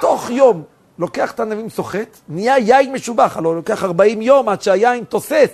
תוך 0.00 0.30
יום 0.30 0.62
לוקח 0.98 1.30
את 1.32 1.40
הענבים 1.40 1.70
סוחט, 1.70 2.18
נהיה 2.28 2.58
יין 2.58 2.92
משובח, 2.92 3.36
הלוא 3.36 3.54
לוקח 3.54 3.84
40 3.84 4.22
יום 4.22 4.48
עד 4.48 4.62
שהיין 4.62 5.04
תוסס, 5.04 5.48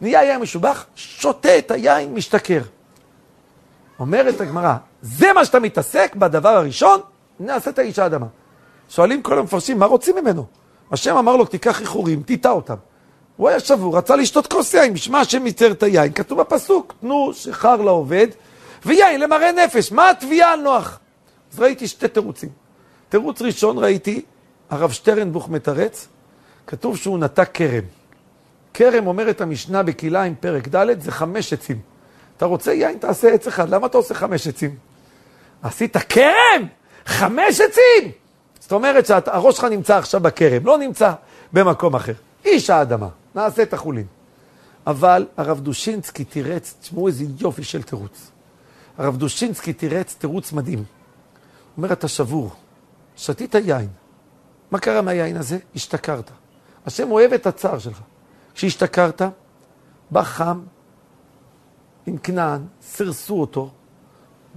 נהיה 0.00 0.24
יין 0.24 0.40
משובח, 0.40 0.86
שותה 0.94 1.58
את 1.58 1.70
היין, 1.70 2.14
משתכר. 2.14 2.60
אומרת 3.98 4.40
הגמרא, 4.40 4.74
זה 5.02 5.32
מה 5.32 5.44
שאתה 5.44 5.60
מתעסק 5.60 6.16
בדבר 6.16 6.48
הראשון? 6.48 7.00
נעשה 7.40 7.70
את 7.70 7.78
האיש 7.78 7.98
האדמה. 7.98 8.26
שואלים 8.88 9.22
כל 9.22 9.38
המפרשים, 9.38 9.78
מה 9.78 9.86
רוצים 9.86 10.16
ממנו? 10.16 10.46
השם 10.92 11.16
אמר 11.16 11.36
לו, 11.36 11.44
תיקח 11.44 11.80
איחורים, 11.80 12.22
תיטע 12.22 12.50
אותם. 12.50 12.74
הוא 13.36 13.48
היה 13.48 13.60
שבור, 13.60 13.96
רצה 13.96 14.16
לשתות 14.16 14.46
כוס 14.46 14.74
יין, 14.74 14.94
בשמה 14.94 15.20
השם 15.20 15.46
ייצר 15.46 15.70
את 15.70 15.82
היין. 15.82 16.12
כתוב 16.12 16.40
בפסוק, 16.40 16.94
תנו 17.00 17.30
שכר 17.34 17.76
לעובד 17.76 18.26
ויין 18.84 19.20
למראה 19.20 19.52
נפש. 19.52 19.92
מה 19.92 20.10
התביעה 20.10 20.52
על 20.52 20.60
נוח? 20.60 21.00
אז 21.52 21.60
ראיתי 21.60 21.88
שתי 21.88 22.08
תירוצים. 22.08 22.48
תירוץ 23.08 23.42
ראשון 23.42 23.78
ראיתי, 23.78 24.22
הרב 24.70 24.90
שטרנבוך 24.90 25.48
מתרץ, 25.48 26.08
כתוב 26.66 26.96
שהוא 26.96 27.18
נטע 27.18 27.44
כרם. 27.44 27.84
כרם, 28.74 29.06
אומרת 29.06 29.40
המשנה 29.40 29.82
בכלאיים, 29.82 30.34
פרק 30.40 30.68
ד', 30.68 31.00
זה 31.00 31.12
חמש 31.12 31.52
עצים. 31.52 31.93
אתה 32.36 32.46
רוצה 32.46 32.72
יין, 32.72 32.98
תעשה 32.98 33.28
עץ 33.28 33.46
אחד. 33.46 33.68
למה 33.68 33.86
אתה 33.86 33.98
עושה 33.98 34.14
חמש 34.14 34.46
עצים? 34.46 34.76
עשית 35.62 35.96
כרם! 35.96 36.66
חמש 37.06 37.60
עצים! 37.60 38.10
זאת 38.60 38.72
אומרת 38.72 39.06
שהראש 39.06 39.56
שלך 39.56 39.64
נמצא 39.64 39.96
עכשיו 39.96 40.20
בכרם, 40.20 40.66
לא 40.66 40.78
נמצא 40.78 41.12
במקום 41.52 41.94
אחר. 41.94 42.12
איש 42.44 42.70
האדמה, 42.70 43.08
נעשה 43.34 43.62
את 43.62 43.74
החולין. 43.74 44.06
אבל 44.86 45.26
הרב 45.36 45.60
דושינסקי 45.60 46.24
תירץ, 46.24 46.74
תשמעו 46.80 47.08
איזה 47.08 47.24
יופי 47.40 47.64
של 47.64 47.82
תירוץ. 47.82 48.30
הרב 48.98 49.16
דושינסקי 49.16 49.72
תירץ 49.72 50.14
תירוץ 50.18 50.52
מדהים. 50.52 50.84
אומר, 51.76 51.92
אתה 51.92 52.08
שבור, 52.08 52.50
שתית 53.16 53.54
יין. 53.54 53.88
מה 54.70 54.78
קרה 54.78 55.02
מהיין 55.02 55.36
הזה? 55.36 55.58
השתכרת. 55.74 56.30
השם 56.86 57.10
אוהב 57.10 57.32
את 57.32 57.46
הצער 57.46 57.78
שלך. 57.78 58.00
כשהשתכרת, 58.54 59.22
בא 60.10 60.22
חם 60.22 60.60
עם 62.06 62.18
כנען, 62.18 62.60
סירסו 62.82 63.40
אותו, 63.40 63.70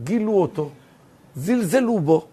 גילו 0.03 0.33
אותו, 0.33 0.69
זלזלו 1.35 1.99
בו. 1.99 2.27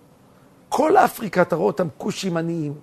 כל 0.68 0.97
אפריקה, 0.97 1.42
אתה 1.42 1.56
רואה 1.56 1.66
אותם 1.66 1.88
כושים 1.99 2.37
עניים, 2.37 2.75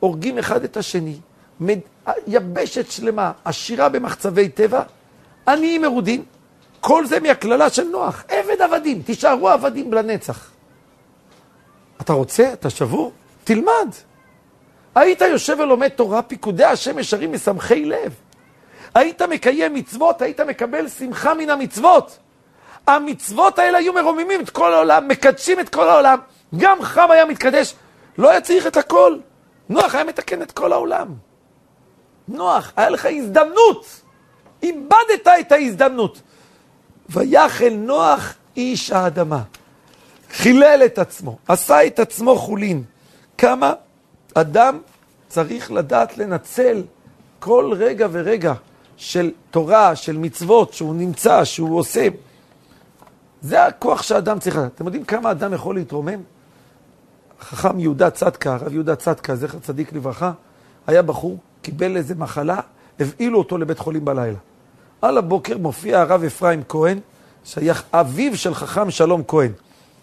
הורגים 0.00 0.38
אחד 0.38 0.64
את 0.64 0.76
השני, 0.76 1.16
מד... 1.60 1.78
יבשת 2.26 2.90
שלמה, 2.90 3.32
עשירה 3.44 3.88
במחצבי 3.88 4.48
טבע, 4.48 4.82
עניים 5.48 5.82
מרודים. 5.82 6.24
כל 6.80 7.06
זה 7.06 7.20
מהקללה 7.20 7.70
של 7.70 7.84
נוח, 7.84 8.24
עבד 8.28 8.62
עבדים, 8.62 9.02
תישארו 9.02 9.48
עבדים 9.48 9.92
לנצח. 9.92 10.50
אתה 12.00 12.12
רוצה? 12.12 12.52
אתה 12.52 12.70
שבור? 12.70 13.12
תלמד. 13.44 13.88
היית 14.94 15.20
יושב 15.20 15.56
ולומד 15.58 15.88
תורה, 15.88 16.22
פיקודי 16.22 16.64
השם 16.64 16.98
ישרים 16.98 17.32
משמחי 17.32 17.84
לב. 17.84 18.14
היית 18.94 19.22
מקיים 19.22 19.74
מצוות, 19.74 20.22
היית 20.22 20.40
מקבל 20.40 20.88
שמחה 20.88 21.34
מן 21.34 21.50
המצוות. 21.50 22.18
המצוות 22.86 23.58
האלה 23.58 23.78
היו 23.78 23.92
מרוממים 23.92 24.40
את 24.40 24.50
כל 24.50 24.72
העולם, 24.72 25.08
מקדשים 25.08 25.60
את 25.60 25.68
כל 25.68 25.88
העולם. 25.88 26.18
גם 26.56 26.82
חם 26.82 27.10
היה 27.10 27.24
מתקדש, 27.24 27.74
לא 28.18 28.30
היה 28.30 28.40
צריך 28.40 28.66
את 28.66 28.76
הכל. 28.76 29.18
נוח 29.68 29.94
היה 29.94 30.04
מתקן 30.04 30.42
את 30.42 30.52
כל 30.52 30.72
העולם. 30.72 31.08
נוח, 32.28 32.72
היה 32.76 32.90
לך 32.90 33.06
הזדמנות. 33.10 33.86
איבדת 34.62 35.28
את 35.40 35.52
ההזדמנות. 35.52 36.20
ויחל 37.08 37.70
נוח 37.70 38.34
איש 38.56 38.90
האדמה. 38.90 39.42
חילל 40.32 40.82
את 40.84 40.98
עצמו, 40.98 41.38
עשה 41.48 41.86
את 41.86 41.98
עצמו 41.98 42.36
חולין. 42.36 42.82
כמה 43.38 43.72
אדם 44.34 44.80
צריך 45.28 45.72
לדעת 45.72 46.18
לנצל 46.18 46.82
כל 47.38 47.72
רגע 47.76 48.06
ורגע 48.12 48.52
של 49.00 49.30
תורה, 49.50 49.96
של 49.96 50.18
מצוות, 50.18 50.72
שהוא 50.72 50.94
נמצא, 50.94 51.44
שהוא 51.44 51.78
עושה. 51.78 52.08
זה 53.42 53.66
הכוח 53.66 54.02
שאדם 54.02 54.38
צריך 54.38 54.56
לדעת. 54.56 54.74
אתם 54.74 54.84
יודעים 54.84 55.04
כמה 55.04 55.30
אדם 55.30 55.52
יכול 55.52 55.74
להתרומם? 55.74 56.20
חכם 57.40 57.80
יהודה 57.80 58.10
צדקה, 58.10 58.54
הרב 58.54 58.72
יהודה 58.72 58.96
צדקה, 58.96 59.36
זכר 59.36 59.58
צדיק 59.58 59.92
לברכה, 59.92 60.32
היה 60.86 61.02
בחור, 61.02 61.38
קיבל 61.62 61.96
איזה 61.96 62.14
מחלה, 62.14 62.60
הבהילו 63.00 63.38
אותו 63.38 63.58
לבית 63.58 63.78
חולים 63.78 64.04
בלילה. 64.04 64.38
על 65.02 65.18
הבוקר 65.18 65.58
מופיע 65.58 66.00
הרב 66.00 66.24
אפרים 66.24 66.62
כהן, 66.68 66.98
שייך 67.44 67.82
אביו 67.92 68.36
של 68.36 68.54
חכם 68.54 68.90
שלום 68.90 69.22
כהן. 69.28 69.52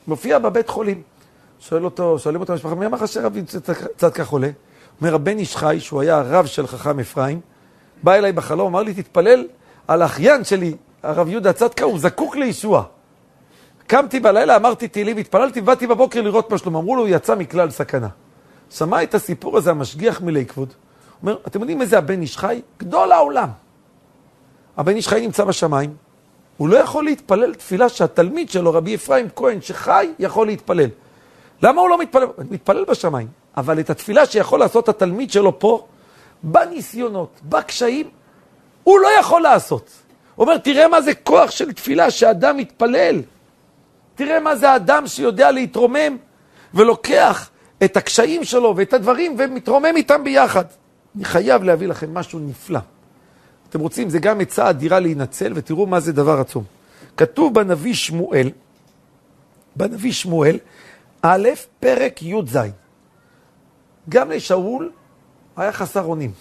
מופיע 0.08 0.40
בבית 0.40 0.70
חולים. 0.70 1.02
שואל 1.60 1.86
אותו, 1.86 2.20
שואלים 2.20 2.42
אותו 2.42 2.54
המשפחה, 2.54 2.76
מי 2.76 2.86
אמר 2.86 2.98
לך 2.98 3.08
שרב 3.08 3.34
צדקה 3.98 4.26
חולה? 4.26 4.50
אומר, 5.02 5.16
הבן 5.16 5.38
איש 5.38 5.56
חי, 5.56 5.78
שהוא 5.80 6.02
היה 6.02 6.18
הרב 6.18 6.46
של 6.46 6.68
חכם 6.68 7.00
אפרים, 7.00 7.40
בא 8.04 8.14
אליי 8.14 8.32
בחלום, 8.32 8.68
אמר 8.68 8.84
לי, 8.84 8.94
תתפלל 8.94 9.48
על 9.88 10.02
האחיין 10.02 10.44
שלי, 10.44 10.76
הרב 11.04 11.28
יהודה 11.28 11.54
צדקה, 11.54 11.86
הוא 11.86 12.00
זקוק 12.00 12.36
לישוע. 12.36 12.84
קמתי 13.88 14.20
בלילה, 14.20 14.56
אמרתי 14.56 14.88
תהילים, 14.88 15.18
התפללתי, 15.18 15.60
ובאתי 15.60 15.88
בבוקר 15.88 16.22
לראות 16.22 16.52
מה 16.52 16.58
שלום. 16.58 16.76
אמרו 16.76 16.96
לו, 16.96 17.02
הוא 17.02 17.10
יצא 17.12 17.36
מכלל 17.36 17.70
סכנה. 17.70 18.08
שמע 18.70 19.04
את 19.04 19.16
הסיפור 19.16 19.58
הזה, 19.58 19.72
המשגיח 19.72 20.22
מליכבוד. 20.22 20.74
אומר, 21.22 21.38
אתם 21.48 21.60
יודעים 21.60 21.82
איזה 21.82 21.98
הבן 21.98 22.22
איש 22.22 22.38
חי? 22.38 22.62
גדול 22.80 23.12
העולם. 23.12 23.50
הבן 24.78 24.96
איש 24.96 25.08
חי 25.08 25.22
נמצא 25.22 25.44
בשמיים, 25.44 25.94
הוא 26.58 26.70
לא 26.70 26.78
יכול 26.78 27.06
להתפלל 27.06 27.54
תפילה 27.54 27.90
שהתלמיד 27.90 28.50
שלו, 28.50 28.74
רבי 28.74 28.96
אפרים 28.96 29.28
כהן, 29.36 29.62
שחי, 29.62 30.10
יכול 30.20 30.48
להתפלל. 30.48 30.90
למה 31.64 31.82
הוא 31.82 31.90
לא 31.90 31.98
מתפלל? 32.00 32.28
מתפלל 32.52 32.86
בשמיים, 32.86 33.28
אבל 33.58 33.80
את 33.80 33.90
התפילה 33.90 34.26
שיכול 34.26 34.60
לעשות 34.60 34.90
התלמיד 34.90 35.32
שלו 35.32 35.60
פה, 35.60 35.86
בניסיונות, 36.44 37.42
בקשיים, 37.44 38.10
הוא 38.84 39.00
לא 39.00 39.10
יכול 39.20 39.42
לעשות. 39.42 39.90
הוא 40.36 40.44
אומר, 40.46 40.58
תראה 40.58 40.88
מה 40.88 41.02
זה 41.02 41.14
כוח 41.14 41.52
של 41.52 41.74
תפילה 41.74 42.12
שאדם 42.12 42.58
מתפלל. 42.58 43.22
תראה 44.16 44.40
מה 44.40 44.56
זה 44.56 44.76
אדם 44.76 45.08
שיודע 45.08 45.52
להתרומם 45.52 46.18
ולוקח 46.74 47.50
את 47.84 47.98
הקשיים 47.98 48.44
שלו 48.44 48.74
ואת 48.78 48.94
הדברים 48.94 49.36
ומתרומם 49.40 49.96
איתם 49.96 50.24
ביחד. 50.24 50.66
אני 51.16 51.26
חייב 51.26 51.64
להביא 51.64 51.88
לכם 51.88 52.14
משהו 52.14 52.40
נפלא. 52.40 52.80
אתם 53.70 53.80
רוצים, 53.80 54.10
זה 54.10 54.20
גם 54.20 54.42
עצה 54.42 54.70
אדירה 54.70 55.00
להינצל, 55.00 55.52
ותראו 55.56 55.86
מה 55.86 56.00
זה 56.00 56.14
דבר 56.14 56.40
עצום. 56.40 56.64
כתוב 57.18 57.54
בנביא 57.54 57.94
שמואל, 57.94 58.50
בנביא 59.76 60.12
שמואל, 60.12 60.58
א', 61.22 61.50
פרק 61.80 62.22
י"ז. 62.22 62.58
גם 64.10 64.32
לשאול 64.32 64.92
היה 65.58 65.72
חסר 65.72 66.04
אונים. 66.04 66.32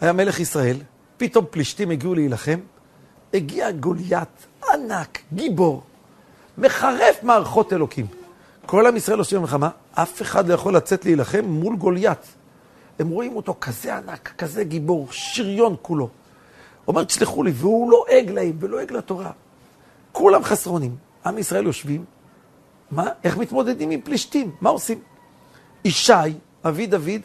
היה 0.00 0.12
מלך 0.12 0.40
ישראל, 0.40 0.76
פתאום 1.16 1.44
פלישתים 1.50 1.90
הגיעו 1.90 2.14
להילחם, 2.14 2.58
הגיע 3.34 3.70
גוליית 3.70 4.46
ענק, 4.72 5.18
גיבור, 5.32 5.82
מחרף 6.58 7.22
מערכות 7.22 7.72
אלוקים. 7.72 8.06
כל 8.66 8.86
עם 8.86 8.96
ישראל 8.96 9.18
עושים 9.18 9.38
במלחמה, 9.38 9.68
אף 9.92 10.22
אחד 10.22 10.48
לא 10.48 10.54
יכול 10.54 10.76
לצאת 10.76 11.04
להילחם 11.04 11.44
מול 11.44 11.76
גוליית. 11.76 12.26
הם 12.98 13.08
רואים 13.08 13.36
אותו 13.36 13.54
כזה 13.60 13.96
ענק, 13.96 14.32
כזה 14.38 14.64
גיבור, 14.64 15.08
שריון 15.10 15.76
כולו. 15.82 16.08
אומר, 16.88 17.04
תסלחו 17.04 17.42
לי, 17.42 17.52
והוא 17.54 17.90
לועג 17.90 18.30
להם 18.30 18.52
ולועג 18.60 18.92
לתורה. 18.92 19.30
כולם 20.12 20.44
חסרונים. 20.44 20.96
עם 21.26 21.38
ישראל 21.38 21.66
יושבים, 21.66 22.04
מה? 22.90 23.08
איך 23.24 23.36
מתמודדים 23.36 23.90
עם 23.90 24.00
פלישתים? 24.00 24.50
מה 24.60 24.70
עושים? 24.70 24.98
ישי, 25.84 26.12
אבי 26.64 26.86
דוד, 26.86 27.20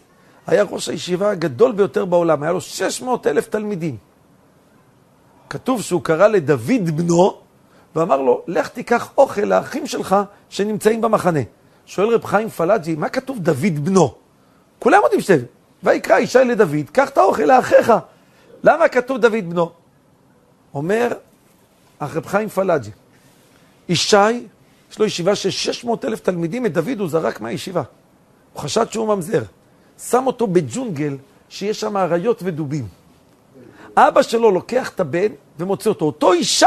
היה 0.48 0.64
ראש 0.64 0.90
הישיבה 0.90 1.32
הגדול 1.32 1.72
ביותר 1.72 2.06
בעולם, 2.06 2.44
היה 2.44 2.52
לו 2.52 2.62
600 2.62 3.28
אלף 3.28 3.48
תלמידים. 3.48 3.98
כתוב 5.50 5.82
שהוא 5.82 6.04
קרא 6.04 6.28
לדוד 6.28 6.90
בנו, 6.96 7.38
ואמר 7.96 8.22
לו, 8.22 8.42
לך 8.48 8.68
תיקח 8.68 9.10
אוכל 9.18 9.42
לאחים 9.42 9.88
שלך 9.88 10.16
שנמצאים 10.50 11.02
במחנה. 11.02 11.40
שואל 11.86 12.14
רב 12.14 12.26
חיים 12.26 12.50
פלאג'י, 12.50 12.96
מה 12.96 13.10
כתוב 13.10 13.40
דוד 13.40 13.86
בנו? 13.86 14.14
כולם 14.80 15.00
יודעים 15.04 15.22
שזה. 15.22 15.44
ויקרא 15.84 16.20
ישי 16.20 16.40
לדוד, 16.40 16.90
קח 16.92 17.10
את 17.10 17.18
האוכל 17.18 17.44
לאחיך. 17.44 17.94
למה 18.64 18.88
כתוב 18.88 19.18
דוד 19.18 19.50
בנו? 19.50 19.72
אומר 20.74 21.14
הרב 22.00 22.26
חיים 22.26 22.50
פלאג'י, 22.50 22.92
ישי, 23.90 24.48
יש 24.92 25.00
לו 25.00 25.06
ישיבה 25.06 25.36
של 25.36 25.50
600 25.50 26.06
אלף 26.06 26.20
תלמידים, 26.20 26.66
את 26.66 26.74
דוד 26.74 27.00
הוא 27.00 27.10
זרק 27.10 27.42
מהישיבה. 27.42 27.84
הוא 28.54 28.62
חשד 28.62 28.92
שהוא 28.92 29.08
ממזר. 29.08 29.44
שם 29.98 30.28
אותו 30.28 30.48
בג'ונגל 30.48 31.18
שיש 31.50 31.80
שם 31.80 31.98
אריות 31.98 32.40
ודובים. 32.44 32.88
אבא 33.98 34.22
שלו 34.22 34.52
לוקח 34.52 34.90
את 34.90 35.00
הבן 35.00 35.28
ומוציא 35.60 35.92
אותו. 35.92 36.06
אותו 36.06 36.34
ישי, 36.34 36.66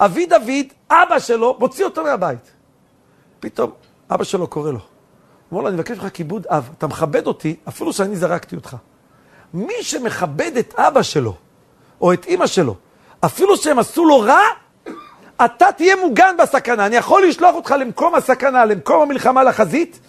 אבי 0.00 0.26
דוד, 0.26 0.66
אבא 0.90 1.18
שלו, 1.18 1.56
מוציא 1.60 1.84
אותו 1.84 2.04
מהבית. 2.04 2.50
פתאום 3.40 3.70
אבא 4.10 4.24
שלו 4.24 4.46
קורא 4.46 4.70
לו. 4.70 4.78
אומר 5.52 5.62
לו, 5.62 5.68
אני 5.68 5.76
מבקש 5.76 5.98
ממך 5.98 6.12
כיבוד 6.14 6.46
אב, 6.46 6.70
אתה 6.78 6.86
מכבד 6.86 7.26
אותי 7.26 7.56
אפילו 7.68 7.92
שאני 7.92 8.16
זרקתי 8.16 8.56
אותך. 8.56 8.76
מי 9.54 9.74
שמכבד 9.82 10.56
את 10.56 10.74
אבא 10.74 11.02
שלו, 11.02 11.34
או 12.00 12.12
את 12.12 12.26
אימא 12.26 12.46
שלו, 12.46 12.74
אפילו 13.20 13.56
שהם 13.56 13.78
עשו 13.78 14.04
לו 14.04 14.20
רע, 14.20 14.40
אתה 15.44 15.72
תהיה 15.76 15.96
מוגן 15.96 16.34
בסכנה. 16.38 16.86
אני 16.86 16.96
יכול 16.96 17.28
לשלוח 17.28 17.54
אותך 17.54 17.74
למקום 17.80 18.14
הסכנה, 18.14 18.64
למקום 18.64 19.02
המלחמה 19.02 19.42
לחזית, 19.42 20.00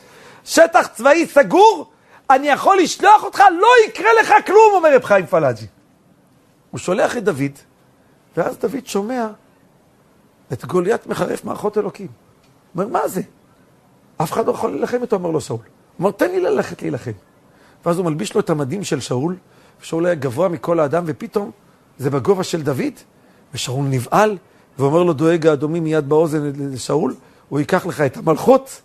שטח 0.46 0.88
צבאי 0.88 1.26
סגור, 1.26 1.92
אני 2.36 2.48
יכול 2.48 2.78
לשלוח 2.78 3.24
אותך, 3.24 3.44
לא 3.62 3.68
יקרה 3.88 4.10
לך 4.22 4.34
כלום, 4.46 4.72
אומר 4.74 4.96
רב 4.96 5.04
חיים 5.04 5.26
פלאג'י. 5.26 5.66
הוא 6.72 6.80
שולח 6.80 7.18
את 7.18 7.24
דוד, 7.24 7.52
ואז 8.38 8.58
דוד 8.58 8.86
שומע 8.88 9.28
את 10.54 10.66
גוליית 10.66 11.08
מחרף 11.08 11.46
מערכות 11.46 11.78
אלוקים. 11.78 12.08
הוא 12.08 12.84
אומר, 12.84 12.94
מה 12.94 13.08
זה? 13.08 13.22
אף 14.18 14.32
אחד 14.32 14.46
לא 14.46 14.52
יכול 14.52 14.72
להילחם 14.72 15.02
איתו, 15.02 15.16
אומר 15.16 15.32
לו 15.32 15.42
שאול. 15.42 15.60
הוא 15.60 15.68
אומר, 16.00 16.12
תן 16.12 16.32
לי 16.32 16.40
ללכת 16.40 16.82
להילחם. 16.82 17.12
ואז 17.86 17.98
הוא 17.98 18.06
מלביש 18.06 18.36
לו 18.36 18.42
את 18.42 18.50
המדים 18.50 18.84
של 18.84 19.00
שאול, 19.00 19.36
ושאול 19.82 20.06
היה 20.06 20.16
גבוה 20.16 20.50
מכל 20.50 20.80
האדם, 20.80 21.04
ופתאום 21.08 21.52
זה 21.98 22.10
בגובה 22.10 22.44
של 22.44 22.62
דוד, 22.62 22.94
ושאול 23.54 23.86
נבהל, 23.86 24.38
ואומר 24.80 25.04
לו, 25.04 25.14
דואג 25.14 25.48
האדומים 25.48 25.84
מיד 25.84 26.10
באוזן 26.10 26.52
לשאול, 26.58 27.16
הוא 27.50 27.60
ייקח 27.60 27.86
לך 27.86 28.02
את 28.02 28.18
המלכות. 28.18 28.82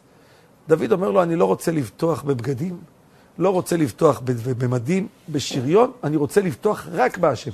דוד 0.68 0.92
אומר 0.92 1.10
לו, 1.10 1.22
אני 1.22 1.36
לא 1.36 1.44
רוצה 1.44 1.72
לבטוח 1.72 2.22
בבגדים, 2.22 2.78
לא 3.38 3.50
רוצה 3.50 3.76
לבטוח 3.76 4.22
במדים, 4.58 5.06
בשריון, 5.28 5.92
אני 6.04 6.16
רוצה 6.16 6.40
לבטוח 6.40 6.86
רק 6.92 7.18
בהשם. 7.18 7.50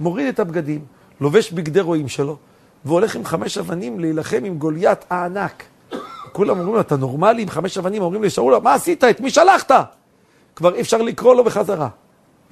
מוריד 0.00 0.26
את 0.26 0.40
הבגדים, 0.40 0.84
לובש 1.20 1.52
בגדי 1.52 1.80
רועים 1.80 2.08
שלו, 2.08 2.36
והולך 2.84 3.16
עם 3.16 3.24
חמש 3.24 3.58
אבנים 3.58 4.00
להילחם 4.00 4.44
עם 4.44 4.58
גוליית 4.58 5.04
הענק. 5.10 5.62
כולם 6.32 6.58
אומרים 6.58 6.74
לו, 6.74 6.80
אתה 6.80 6.96
נורמלי 6.96 7.42
עם 7.42 7.48
חמש 7.48 7.78
אבנים? 7.78 8.02
אומרים 8.02 8.22
לשאול, 8.22 8.58
מה 8.58 8.74
עשית? 8.74 9.04
את 9.04 9.20
מי 9.20 9.30
שלחת? 9.30 9.70
כבר 10.56 10.74
אי 10.74 10.80
אפשר 10.80 11.02
לקרוא 11.02 11.34
לו 11.34 11.44
בחזרה. 11.44 11.88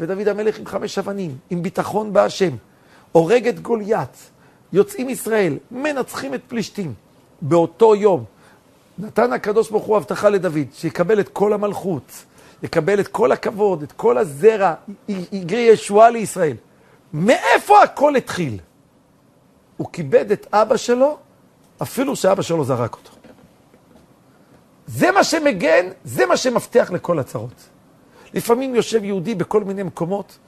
ודוד 0.00 0.28
המלך 0.28 0.58
עם 0.58 0.66
חמש 0.66 0.98
אבנים, 0.98 1.36
עם 1.50 1.62
ביטחון 1.62 2.12
בהשם, 2.12 2.50
הורג 3.12 3.48
את 3.48 3.60
גוליית, 3.60 4.30
יוצאים 4.72 5.08
ישראל, 5.08 5.56
מנצחים 5.70 6.34
את 6.34 6.40
פלישתים. 6.48 6.94
באותו 7.42 7.94
יום 7.94 8.24
נתן 8.98 9.32
הקדוש 9.32 9.70
ברוך 9.70 9.84
הוא 9.84 9.96
הבטחה 9.96 10.28
לדוד, 10.28 10.66
שיקבל 10.74 11.20
את 11.20 11.28
כל 11.28 11.52
המלכות, 11.52 12.12
יקבל 12.62 13.00
את 13.00 13.08
כל 13.08 13.32
הכבוד, 13.32 13.82
את 13.82 13.92
כל 13.92 14.18
הזרע, 14.18 14.74
יגרי 15.08 15.60
ישועה 15.60 16.10
לישראל. 16.10 16.56
מאיפה 17.12 17.82
הכל 17.82 18.16
התחיל? 18.16 18.58
הוא 19.76 19.88
כיבד 19.92 20.32
את 20.32 20.46
אבא 20.52 20.76
שלו, 20.76 21.18
אפילו 21.82 22.16
שאבא 22.16 22.42
שלו 22.42 22.64
זרק 22.64 22.92
אותו. 22.92 23.10
זה 24.86 25.10
מה 25.10 25.24
שמגן, 25.24 25.86
זה 26.04 26.26
מה 26.26 26.36
שמבטיח 26.36 26.90
לכל 26.90 27.18
הצרות. 27.18 27.68
לפעמים 28.34 28.74
יושב 28.74 29.04
יהודי 29.04 29.34
בכל 29.34 29.64
מיני 29.64 29.82
מקומות, 29.82 30.38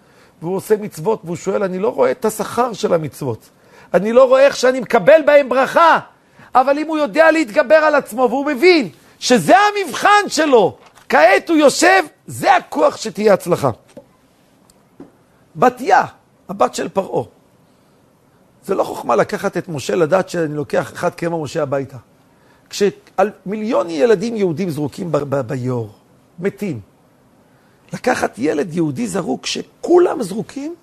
והוא 0.43 0.57
עושה 0.57 0.77
מצוות, 0.77 1.21
והוא 1.25 1.37
שואל, 1.37 1.63
אני 1.63 1.79
לא 1.79 1.89
רואה 1.89 2.11
את 2.11 2.25
השכר 2.25 2.73
של 2.73 2.95
המצוות. 2.95 3.51
אני 3.95 4.13
לא 4.13 4.25
רואה 4.25 4.41
איך 4.45 4.57
שאני 4.57 4.81
מקבל 4.81 5.21
בהם 5.27 5.49
ברכה. 5.49 5.99
אבל 6.55 6.79
אם 6.79 6.87
הוא 6.89 6.99
יודע 6.99 7.31
להתגבר 7.31 7.75
על 7.75 7.95
עצמו, 7.95 8.27
והוא 8.31 8.47
מבין 8.47 8.89
שזה 9.19 9.55
המבחן 9.59 10.29
שלו, 10.29 10.77
כעת 11.09 11.49
הוא 11.49 11.57
יושב, 11.57 12.03
זה 12.27 12.57
הכוח 12.57 12.97
שתהיה 12.97 13.35
הצלחה. 13.35 13.71
בתיה, 15.57 16.05
הבת 16.49 16.75
של 16.75 16.89
פרעה. 16.89 17.25
זה 18.65 18.75
לא 18.75 18.85
חוכמה 18.85 19.17
לקחת 19.17 19.57
את 19.57 19.69
משה 19.69 19.95
לדעת 19.95 20.29
שאני 20.29 20.55
לוקח 20.55 20.93
אחד 20.93 21.15
כמו 21.15 21.43
משה 21.43 21.63
הביתה. 21.63 21.97
כשמיליון 22.71 23.91
ילדים 23.91 24.37
יהודים 24.37 24.71
זרוקים 24.71 25.13
ביור, 25.47 25.91
מתים, 26.39 26.81
לקחת 27.93 28.39
ילד 28.39 28.75
יהודי 28.75 29.07
זרוק, 29.07 29.47
שכולם 29.47 30.23
זרוקים, 30.23 30.75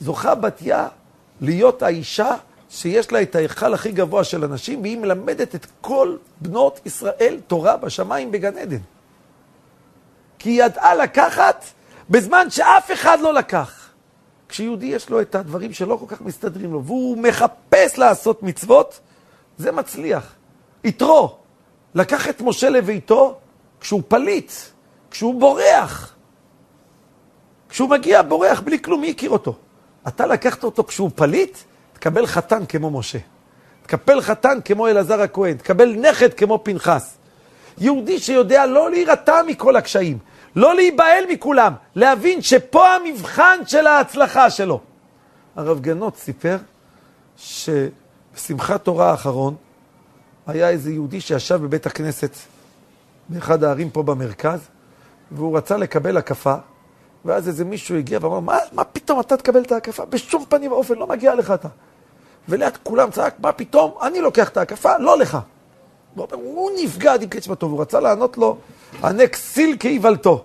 זוכה 0.00 0.34
בתיה 0.34 0.88
להיות 1.40 1.82
האישה 1.82 2.30
שיש 2.70 3.12
לה 3.12 3.22
את 3.22 3.34
ההיכל 3.34 3.74
הכי 3.74 3.92
גבוה 3.92 4.24
של 4.24 4.44
אנשים, 4.44 4.82
והיא 4.82 4.98
מלמדת 4.98 5.54
את 5.54 5.66
כל 5.80 6.16
בנות 6.40 6.80
ישראל 6.86 7.40
תורה 7.46 7.76
בשמיים 7.76 8.30
בגן 8.30 8.58
עדן. 8.58 8.78
כי 10.40 10.50
היא 10.50 10.64
ידעה 10.64 10.94
לקחת 10.94 11.64
בזמן 12.10 12.50
שאף 12.50 12.92
אחד 12.92 13.20
לא 13.20 13.34
לקח. 13.34 13.88
כשיהודי 14.48 14.86
יש 14.86 15.10
לו 15.10 15.20
את 15.20 15.34
הדברים 15.34 15.72
שלא 15.72 15.96
כל 15.96 16.14
כך 16.14 16.20
מסתדרים 16.20 16.72
לו, 16.72 16.84
והוא 16.84 17.18
מחפש 17.18 17.98
לעשות 17.98 18.42
מצוות, 18.42 19.00
זה 19.58 19.72
מצליח. 19.72 20.34
יתרו, 20.84 21.36
לקח 21.94 22.28
את 22.28 22.40
משה 22.40 22.70
לביתו 22.70 23.38
כשהוא 23.80 24.02
פליט, 24.08 24.52
כשהוא 25.10 25.40
בורח. 25.40 26.14
כשהוא 27.68 27.90
מגיע 27.90 28.22
בורח 28.22 28.60
בלי 28.60 28.82
כלום, 28.82 29.00
מי 29.00 29.10
הכיר 29.10 29.30
אותו? 29.30 29.54
אתה 30.08 30.26
לקחת 30.26 30.64
אותו 30.64 30.84
כשהוא 30.84 31.10
פליט, 31.14 31.58
תקבל 31.92 32.26
חתן 32.26 32.66
כמו 32.66 32.90
משה. 32.90 33.18
תקבל 33.82 34.20
חתן 34.20 34.58
כמו 34.64 34.88
אלעזר 34.88 35.20
הכהן, 35.20 35.56
תקבל 35.56 35.96
נכד 35.96 36.34
כמו 36.34 36.60
פנחס. 36.64 37.16
יהודי 37.78 38.18
שיודע 38.18 38.66
לא 38.66 38.90
להירתע 38.90 39.40
מכל 39.46 39.76
הקשיים, 39.76 40.18
לא 40.56 40.74
להיבהל 40.74 41.24
מכולם, 41.28 41.72
להבין 41.94 42.42
שפה 42.42 42.94
המבחן 42.94 43.58
של 43.66 43.86
ההצלחה 43.86 44.50
שלו. 44.50 44.80
הרב 45.56 45.80
גנות 45.80 46.16
סיפר 46.16 46.56
שבשמחת 47.36 48.84
תורה 48.84 49.10
האחרון 49.10 49.56
היה 50.46 50.68
איזה 50.68 50.92
יהודי 50.92 51.20
שישב 51.20 51.54
בבית 51.62 51.86
הכנסת 51.86 52.36
באחד 53.28 53.64
הערים 53.64 53.90
פה 53.90 54.02
במרכז, 54.02 54.60
והוא 55.30 55.56
רצה 55.56 55.76
לקבל 55.76 56.16
הקפה, 56.16 56.54
ואז 57.24 57.48
איזה 57.48 57.64
מישהו 57.64 57.96
הגיע 57.96 58.18
ואמר, 58.22 58.40
מה, 58.40 58.58
מה 58.72 58.84
פתאום 58.84 59.20
אתה 59.20 59.36
תקבל 59.36 59.62
את 59.62 59.72
ההקפה? 59.72 60.04
בשום 60.04 60.44
פנים 60.48 60.72
ואופן 60.72 60.94
לא 60.94 61.06
מגיע 61.06 61.34
לך 61.34 61.50
אתה. 61.50 61.68
וליד 62.48 62.76
כולם 62.82 63.10
צעק, 63.10 63.34
מה 63.40 63.52
פתאום? 63.52 63.94
אני 64.02 64.20
לוקח 64.20 64.48
את 64.48 64.56
ההקפה, 64.56 64.98
לא 64.98 65.18
לך. 65.18 65.38
הוא 66.32 66.70
נפגע 66.82 67.12
עד 67.12 67.22
עם 67.22 67.28
קצבתו, 67.28 67.66
והוא 67.66 67.80
רצה 67.80 68.00
לענות 68.00 68.38
לו, 68.38 68.56
ענה 69.04 69.26
כסיל 69.26 69.76
כאיוולתו. 69.80 70.44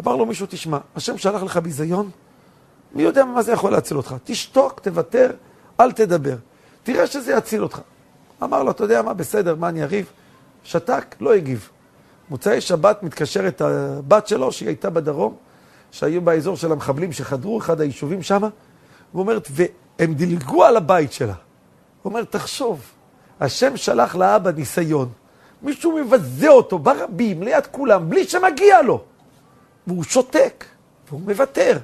אמר 0.00 0.16
לו 0.16 0.26
מישהו, 0.26 0.46
תשמע, 0.50 0.78
השם 0.96 1.18
שלח 1.18 1.42
לך 1.42 1.56
ביזיון, 1.56 2.10
מי 2.94 3.02
יודע 3.02 3.24
מה 3.24 3.42
זה 3.42 3.52
יכול 3.52 3.72
להציל 3.72 3.96
אותך? 3.96 4.14
תשתוק, 4.24 4.80
תוותר, 4.80 5.30
אל 5.80 5.92
תדבר. 5.92 6.36
תראה 6.82 7.06
שזה 7.06 7.32
יציל 7.32 7.62
אותך. 7.62 7.80
אמר 8.42 8.62
לו, 8.62 8.70
אתה 8.70 8.84
יודע 8.84 9.02
מה, 9.02 9.14
בסדר, 9.14 9.54
מה 9.54 9.68
אני 9.68 9.82
אריב? 9.82 10.06
שתק, 10.64 11.16
לא 11.20 11.34
הגיב. 11.34 11.68
מוצאי 12.30 12.60
שבת 12.60 13.02
מתקשרת 13.02 13.60
הבת 13.60 14.26
שלו, 14.26 14.52
שהיא 14.52 14.68
הייתה 14.68 14.90
בדרום, 14.90 15.36
שהיו 15.90 16.22
באזור 16.22 16.56
של 16.56 16.72
המחבלים 16.72 17.12
שחדרו, 17.12 17.58
אחד 17.58 17.80
היישובים 17.80 18.22
שם, 18.22 18.42
ואומרת, 19.14 19.48
והם 19.50 20.14
דילגו 20.14 20.64
על 20.64 20.76
הבית 20.76 21.12
שלה. 21.12 21.34
הוא 22.02 22.10
אומר, 22.10 22.24
תחשוב, 22.24 22.80
השם 23.40 23.76
שלח 23.76 24.16
לאבא 24.16 24.50
ניסיון, 24.50 25.08
מישהו 25.66 25.92
מבזה 25.92 26.48
אותו 26.48 26.78
ברבים, 26.78 27.42
ליד 27.42 27.66
כולם, 27.66 28.10
בלי 28.10 28.24
שמגיע 28.24 28.82
לו. 28.82 29.04
והוא 29.86 30.04
שותק, 30.04 30.64
והוא 31.08 31.20
מוותר. 31.20 31.78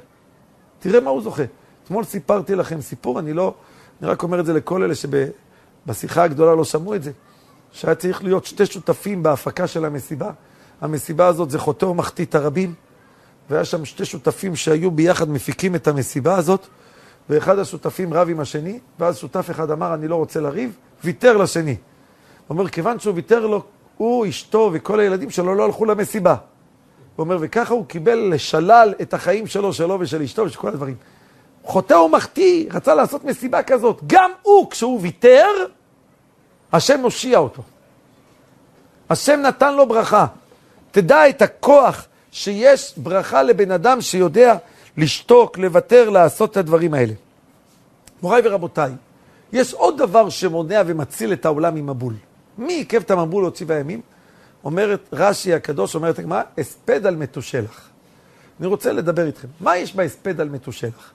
תראה 0.79 1.01
מה 1.01 1.11
הוא 1.11 1.23
זוכה. 1.23 1.43
אתמול 1.85 2.05
סיפרתי 2.05 2.55
לכם 2.55 2.81
סיפור, 2.81 3.19
אני 3.19 3.33
לא, 3.33 3.55
אני 4.01 4.11
רק 4.11 4.23
אומר 4.23 4.41
את 4.41 4.47
זה 4.47 4.53
לכל 4.53 4.83
אלה 4.83 4.95
שבשיחה 4.95 6.23
הגדולה 6.23 6.55
לא 6.55 6.65
שמעו 6.65 6.95
את 6.95 7.03
זה, 7.03 7.13
שהיה 7.73 7.95
צריך 7.95 8.25
להיות 8.25 8.47
שתי 8.47 8.67
שותפים 8.67 9.23
בהפקה 9.23 9.67
של 9.67 9.85
המסיבה. 9.85 10.31
המסיבה 10.81 11.27
הזאת 11.27 11.51
זה 11.51 11.59
חוטא 11.59 11.87
ומחטיא 11.87 12.27
הרבים, 12.33 12.75
והיה 13.51 13.65
שם 13.65 13.85
שתי 13.85 14.05
שותפים 14.05 14.57
שהיו 14.57 14.91
ביחד 14.91 15.31
מפיקים 15.31 15.75
את 15.75 15.89
המסיבה 15.89 16.37
הזאת, 16.37 16.67
ואחד 17.29 17.59
השותפים 17.59 18.15
רב 18.15 18.29
עם 18.29 18.41
השני, 18.41 18.79
ואז 18.99 19.19
שותף 19.19 19.51
אחד 19.51 19.71
אמר, 19.71 19.95
אני 19.95 20.09
לא 20.09 20.17
רוצה 20.17 20.41
לריב, 20.41 20.77
ויתר 21.05 21.37
לשני. 21.37 21.77
אומר, 22.53 22.69
כיוון 22.69 22.99
שהוא 22.99 23.15
ויתר 23.15 23.47
לו, 23.47 23.63
הוא, 23.97 24.27
אשתו 24.27 24.71
וכל 24.73 25.01
הילדים 25.01 25.31
שלו 25.31 25.55
לא 25.55 25.65
הלכו 25.65 25.85
למסיבה. 25.85 26.35
הוא 27.17 27.25
אומר, 27.25 27.39
וככה 27.41 27.75
הוא 27.75 27.87
קיבל 27.87 28.19
לשלל 28.35 28.95
את 29.03 29.15
החיים 29.15 29.47
שלו, 29.47 29.73
שלו 29.73 30.01
ושל 30.01 30.23
אשתו 30.23 30.43
ושל 30.43 30.59
כל 30.59 30.69
הדברים. 30.69 30.95
חוטא 31.65 31.95
ומחטיא, 31.95 32.67
רצה 32.73 32.95
לעשות 32.95 33.25
מסיבה 33.25 33.63
כזאת. 33.63 34.01
גם 34.07 34.31
הוא, 34.43 34.71
כשהוא 34.71 35.01
ויתר, 35.03 35.47
השם 36.73 37.01
הושיע 37.01 37.39
אותו. 37.39 37.63
השם 39.11 39.41
נתן 39.41 39.75
לו 39.75 39.87
ברכה. 39.87 40.27
תדע 40.91 41.29
את 41.29 41.43
הכוח 41.43 42.07
שיש 42.31 42.95
ברכה 42.97 43.43
לבן 43.43 43.71
אדם 43.71 44.01
שיודע 44.01 44.57
לשתוק, 44.97 45.59
לוותר, 45.59 46.11
לעשות 46.11 46.51
את 46.51 46.57
הדברים 46.57 46.95
האלה. 46.95 47.13
מוריי 48.23 48.43
ורבותיי, 48.45 48.93
יש 49.53 49.75
עוד 49.75 49.99
דבר 49.99 50.29
שמונע 50.29 50.83
ומציל 50.87 51.33
את 51.33 51.45
העולם 51.45 51.75
ממבול. 51.75 52.15
מי 52.59 52.73
עיכב 52.73 53.01
את 53.01 53.11
המבול 53.11 53.43
להוציא 53.43 53.67
בימים? 53.67 54.01
אומרת 54.65 55.09
רש"י 55.13 55.55
הקדוש, 55.55 55.95
אומרת 55.95 56.19
הגמרא, 56.19 56.43
הספד 56.59 57.07
על 57.07 57.17
מתושלח. 57.17 57.89
אני 58.61 58.67
רוצה 58.67 58.93
לדבר 58.93 59.27
איתכם. 59.27 59.49
מה 59.61 59.77
יש 59.77 59.97
בהספד 59.97 60.41
על 60.41 60.49
מתושלח? 60.49 61.13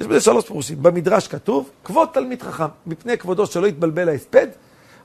יש 0.00 0.06
בזה 0.06 0.20
שלוש 0.20 0.46
פירושים. 0.46 0.82
במדרש 0.82 1.28
כתוב, 1.28 1.70
כבוד 1.84 2.08
תלמיד 2.12 2.42
חכם, 2.42 2.64
מפני 2.86 3.18
כבודו 3.18 3.46
שלא 3.46 3.66
יתבלבל 3.66 4.08
ההספד, 4.08 4.46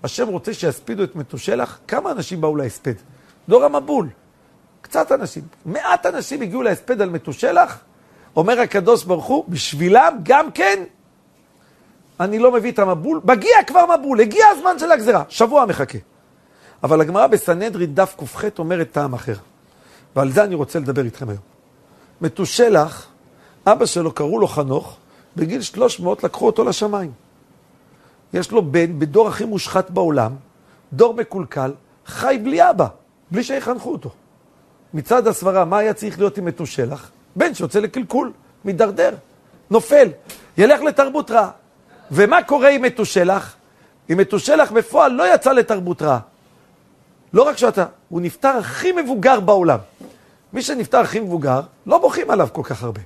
השם 0.04 0.28
רוצה 0.28 0.54
שיספידו 0.54 1.04
את 1.04 1.16
מתושלח. 1.16 1.80
כמה 1.88 2.12
אנשים 2.12 2.42
באו 2.42 2.56
להספד? 2.56 2.94
דור 3.50 3.64
המבול. 3.64 4.10
קצת 4.82 5.12
אנשים. 5.12 5.44
מעט 5.66 6.06
אנשים 6.06 6.42
הגיעו 6.42 6.62
להספד 6.62 7.02
על 7.02 7.10
מתושלח, 7.10 7.80
אומר 8.36 8.60
הקדוש 8.60 9.04
ברוך 9.04 9.26
הוא, 9.26 9.46
בשבילם 9.48 10.18
גם 10.24 10.52
כן, 10.52 10.84
אני 12.20 12.40
לא 12.40 12.52
מביא 12.52 12.72
את 12.72 12.80
המבול, 12.80 13.22
מגיע 13.24 13.64
כבר 13.68 13.86
מבול, 13.98 14.22
הגיע 14.22 14.46
הזמן 14.48 14.80
של 14.80 14.92
הגזרה, 14.92 15.24
שבוע 15.30 15.66
מחכה. 15.66 15.98
אבל 16.84 17.02
הגמרא 17.02 17.28
בסנהדרין 17.28 17.96
דף 17.96 18.16
ק"ח 18.18 18.44
אומרת 18.60 18.92
טעם 18.92 19.14
אחר. 19.14 19.36
ועל 20.16 20.32
זה 20.32 20.44
אני 20.44 20.56
רוצה 20.56 20.80
לדבר 20.80 21.06
איתכם 21.06 21.30
היום. 21.30 21.42
מתושלח, 22.22 23.08
אבא 23.66 23.86
שלו 23.86 24.12
קראו 24.12 24.40
לו 24.40 24.48
חנוך, 24.48 24.98
בגיל 25.36 25.62
300 25.62 26.24
לקחו 26.24 26.46
אותו 26.46 26.64
לשמיים. 26.64 27.12
יש 28.34 28.52
לו 28.52 28.72
בן 28.72 29.00
בדור 29.00 29.28
הכי 29.28 29.46
מושחת 29.46 29.90
בעולם, 29.90 30.32
דור 30.94 31.14
מקולקל, 31.14 31.74
חי 32.06 32.40
בלי 32.44 32.70
אבא, 32.70 32.88
בלי 33.32 33.44
שיחנכו 33.44 33.92
אותו. 33.92 34.10
מצד 34.94 35.28
הסברה, 35.28 35.66
מה 35.66 35.78
היה 35.78 35.94
צריך 35.94 36.20
להיות 36.20 36.38
עם 36.38 36.46
מתושלח? 36.46 37.12
בן 37.36 37.54
שיוצא 37.54 37.80
לקלקול, 37.80 38.32
מידרדר, 38.66 39.16
נופל, 39.70 40.08
ילך 40.58 40.82
לתרבות 40.82 41.32
רעה. 41.32 41.50
ומה 42.14 42.44
קורה 42.44 42.70
עם 42.70 42.82
מתושלח? 42.82 43.56
עם 44.10 44.18
מתושלח 44.18 44.72
בפועל 44.72 45.12
לא 45.12 45.34
יצא 45.34 45.52
לתרבות 45.52 46.02
רעה. 46.02 46.20
לא 47.34 47.44
רק 47.44 47.58
שאתה, 47.58 47.86
הוא 48.10 48.22
נפטר 48.22 48.50
הכי 48.50 48.92
מבוגר 48.92 49.40
בעולם. 49.40 49.80
מי 50.54 50.62
שנפטר 50.62 50.98
הכי 51.00 51.20
מבוגר, 51.20 51.62
לא 51.86 51.98
בוכים 51.98 52.32
עליו 52.32 52.48
כל 52.52 52.62
כך 52.64 52.84
הרבה. 52.84 53.02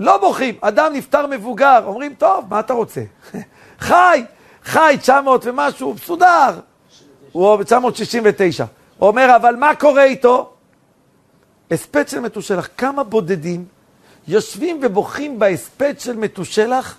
לא 0.00 0.18
בוכים. 0.18 0.54
אדם 0.60 0.92
נפטר 0.92 1.26
מבוגר, 1.26 1.82
אומרים, 1.86 2.14
טוב, 2.14 2.44
מה 2.50 2.60
אתה 2.60 2.72
רוצה? 2.72 3.02
חי, 3.80 4.24
חי 4.64 4.96
900 5.00 5.46
ומשהו, 5.46 5.94
מסודר. 5.94 6.60
הוא 7.32 7.56
ב-969. 7.56 8.64
הוא 8.98 9.08
אומר, 9.08 9.36
אבל 9.36 9.56
מה 9.56 9.74
קורה 9.74 10.04
איתו? 10.04 10.52
הספד 11.70 12.08
של 12.08 12.20
מתושלח, 12.20 12.68
כמה 12.76 13.04
בודדים 13.04 13.64
יושבים 14.28 14.80
ובוכים 14.82 15.38
בהספד 15.38 16.00
של 16.00 16.16
מתושלח? 16.16 16.96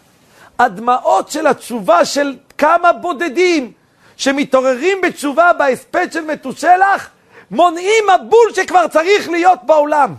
הדמעות 0.60 1.30
של 1.30 1.48
התשובה 1.48 2.06
של 2.06 2.36
כמה 2.58 2.94
בודדים 2.94 3.72
שמתעוררים 4.18 4.98
בתשובה 5.04 5.52
בהספד 5.54 6.08
של 6.12 6.26
מתושלח, 6.26 7.10
מונעים 7.52 8.04
מבול 8.04 8.54
שכבר 8.56 8.88
צריך 8.88 9.30
להיות 9.30 9.60
בעולם. 9.66 10.16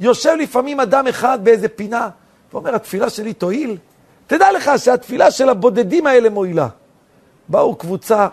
יושב 0.00 0.34
לפעמים 0.38 0.80
אדם 0.80 1.06
אחד 1.06 1.38
באיזה 1.42 1.68
פינה, 1.68 2.08
ואומר, 2.52 2.74
התפילה 2.74 3.10
שלי 3.10 3.32
תועיל? 3.32 3.76
תדע 4.26 4.52
לך 4.52 4.70
שהתפילה 4.76 5.30
של 5.30 5.48
הבודדים 5.48 6.06
האלה 6.06 6.30
מועילה. 6.30 6.68
באו 7.48 7.74
קבוצה 7.74 8.28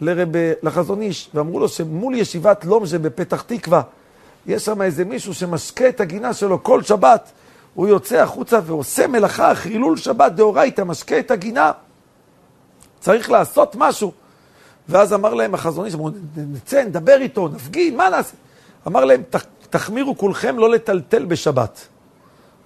לרב, 0.00 0.28
לחזון 0.62 1.02
איש, 1.02 1.30
ואמרו 1.34 1.60
לו 1.60 1.68
שמול 1.68 2.14
ישיבת 2.14 2.64
לומז'ה 2.64 2.98
בפתח 2.98 3.42
תקווה, 3.42 3.82
יש 4.46 4.64
שם 4.64 4.82
איזה 4.82 5.04
מישהו 5.04 5.34
שמשקה 5.34 5.88
את 5.88 6.00
הגינה 6.00 6.34
שלו 6.34 6.62
כל 6.62 6.82
שבת. 6.82 7.30
הוא 7.78 7.88
יוצא 7.88 8.16
החוצה 8.16 8.60
ועושה 8.64 9.06
מלאכה, 9.06 9.54
חילול 9.54 9.96
שבת 9.96 10.32
דאורייתא, 10.32 10.82
משקה 10.82 11.18
את 11.18 11.30
הגינה. 11.30 11.72
צריך 13.00 13.30
לעשות 13.30 13.76
משהו. 13.78 14.12
ואז 14.88 15.12
אמר 15.12 15.34
להם 15.34 15.54
החזון 15.54 15.86
איש, 15.86 15.94
נצא, 16.36 16.84
נדבר 16.84 17.16
איתו, 17.20 17.48
נפגין, 17.48 17.96
מה 17.96 18.08
נעשה? 18.08 18.34
אמר 18.86 19.04
להם, 19.04 19.22
תחמירו 19.70 20.18
כולכם 20.18 20.58
לא 20.58 20.70
לטלטל 20.70 21.24
בשבת. 21.24 21.86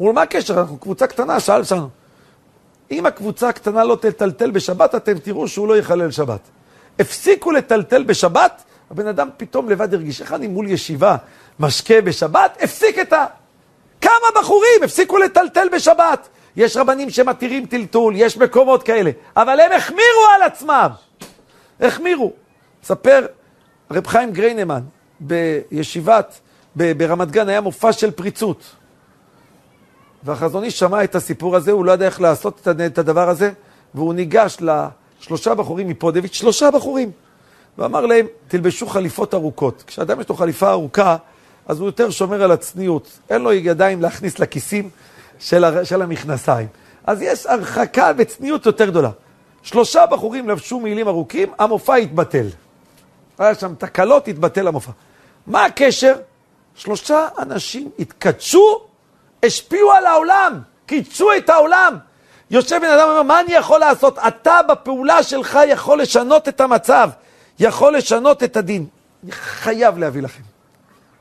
אמרו, 0.01 0.13
מה 0.13 0.23
הקשר? 0.23 0.61
אנחנו 0.61 0.79
קבוצה 0.79 1.07
קטנה, 1.07 1.41
שאל 1.41 1.65
שלנו. 1.65 1.89
אם 2.91 3.07
הקבוצה 3.07 3.49
הקטנה 3.49 3.85
לא 3.85 3.97
תטלטל 4.01 4.51
בשבת, 4.51 4.95
אתם 4.95 5.19
תראו 5.19 5.49
שהוא 5.49 5.69
לא 5.69 5.79
יחלל 5.79 6.11
שבת. 6.11 6.41
הפסיקו 6.99 7.51
לטלטל 7.51 8.03
בשבת, 8.03 8.63
הבן 8.91 9.07
אדם 9.07 9.29
פתאום 9.37 9.71
לבד 9.71 9.95
הרגיש, 9.95 10.21
איך 10.21 10.33
אני 10.33 10.47
מול 10.47 10.71
ישיבה 10.71 11.17
משקה 11.61 12.01
בשבת? 12.01 12.59
הפסיק 12.61 12.99
את 12.99 13.13
ה... 13.13 13.27
כמה 14.03 14.41
בחורים 14.41 14.83
הפסיקו 14.85 15.19
לטלטל 15.19 15.69
בשבת. 15.73 16.29
יש 16.57 16.77
רבנים 16.77 17.11
שמתירים 17.11 17.67
טלטול, 17.67 18.15
יש 18.17 18.37
מקומות 18.37 18.83
כאלה, 18.83 19.11
אבל 19.37 19.61
הם 19.61 19.73
החמירו 19.73 20.27
על 20.37 20.43
עצמם. 20.43 20.89
החמירו. 21.81 22.33
ספר, 22.83 23.27
רב 23.91 24.07
חיים 24.07 24.33
גריינמן, 24.33 24.81
בישיבת, 25.21 26.41
ברמת 26.77 27.31
גן 27.31 27.49
היה 27.49 27.61
מופע 27.61 27.93
של 27.93 28.11
פריצות. 28.11 28.63
והחזון 30.23 30.65
איש 30.65 30.79
שמע 30.79 31.05
את 31.05 31.15
הסיפור 31.15 31.57
הזה, 31.57 31.73
הוא 31.73 31.85
לא 31.85 31.93
ידע 31.93 32.07
איך 32.07 32.21
לעשות 32.21 32.69
את 32.87 32.99
הדבר 32.99 33.29
הזה, 33.29 33.51
והוא 33.95 34.15
ניגש 34.15 34.59
לשלושה 34.61 35.55
בחורים 35.55 35.89
מפודביץ', 35.89 36.35
שלושה 36.35 36.71
בחורים, 36.71 37.11
ואמר 37.79 38.07
להם, 38.07 38.27
תלבשו 38.49 38.87
חליפות 38.87 39.35
ארוכות. 39.35 39.85
כשאדם 39.87 40.21
יש 40.21 40.29
לו 40.29 40.35
חליפה 40.35 40.71
ארוכה, 40.71 41.17
אז 41.67 41.81
הוא 41.81 41.89
יותר 41.89 42.11
שומר 42.11 42.43
על 42.43 42.53
הצניעות. 42.53 43.19
אין 43.31 43.43
לו 43.43 43.53
ידיים 43.53 44.03
להכניס 44.03 44.39
לכיסים 44.39 44.91
של, 45.39 45.65
הר... 45.65 45.85
של 45.85 46.03
המכנסיים. 46.03 46.69
אז 47.07 47.23
יש 47.23 47.47
הרחקה 47.47 48.13
וצניעות 48.17 48.67
יותר 48.67 48.87
גדולה. 48.87 49.11
שלושה 49.63 50.07
בחורים 50.07 50.49
לבשו 50.49 50.81
מעילים 50.81 51.09
ארוכים, 51.09 51.53
המופע 51.59 51.95
התבטל. 51.95 52.47
היה 53.39 53.55
שם 53.55 53.75
תקלות, 53.79 54.29
התבטל 54.29 54.69
המופע. 54.69 54.91
מה 55.47 55.65
הקשר? 55.65 56.15
שלושה 56.75 57.29
אנשים 57.39 57.91
התקדשו, 57.99 58.81
השפיעו 59.43 59.93
על 59.93 60.07
העולם, 60.07 60.61
קידשו 60.87 61.29
את 61.37 61.51
העולם. 61.51 61.99
יושב 62.51 62.79
בן 62.83 62.91
אדם 62.91 63.09
ואומר, 63.09 63.23
מה 63.23 63.41
אני 63.41 63.53
יכול 63.53 63.81
לעשות? 63.81 64.19
אתה 64.19 64.61
בפעולה 64.69 65.23
שלך 65.23 65.59
יכול 65.69 66.01
לשנות 66.01 66.49
את 66.49 66.61
המצב, 66.61 67.11
יכול 67.59 67.97
לשנות 67.97 68.43
את 68.43 68.57
הדין. 68.57 68.87
אני 69.25 69.33
חייב 69.33 69.99
להביא 69.99 70.23
לכם. 70.23 70.52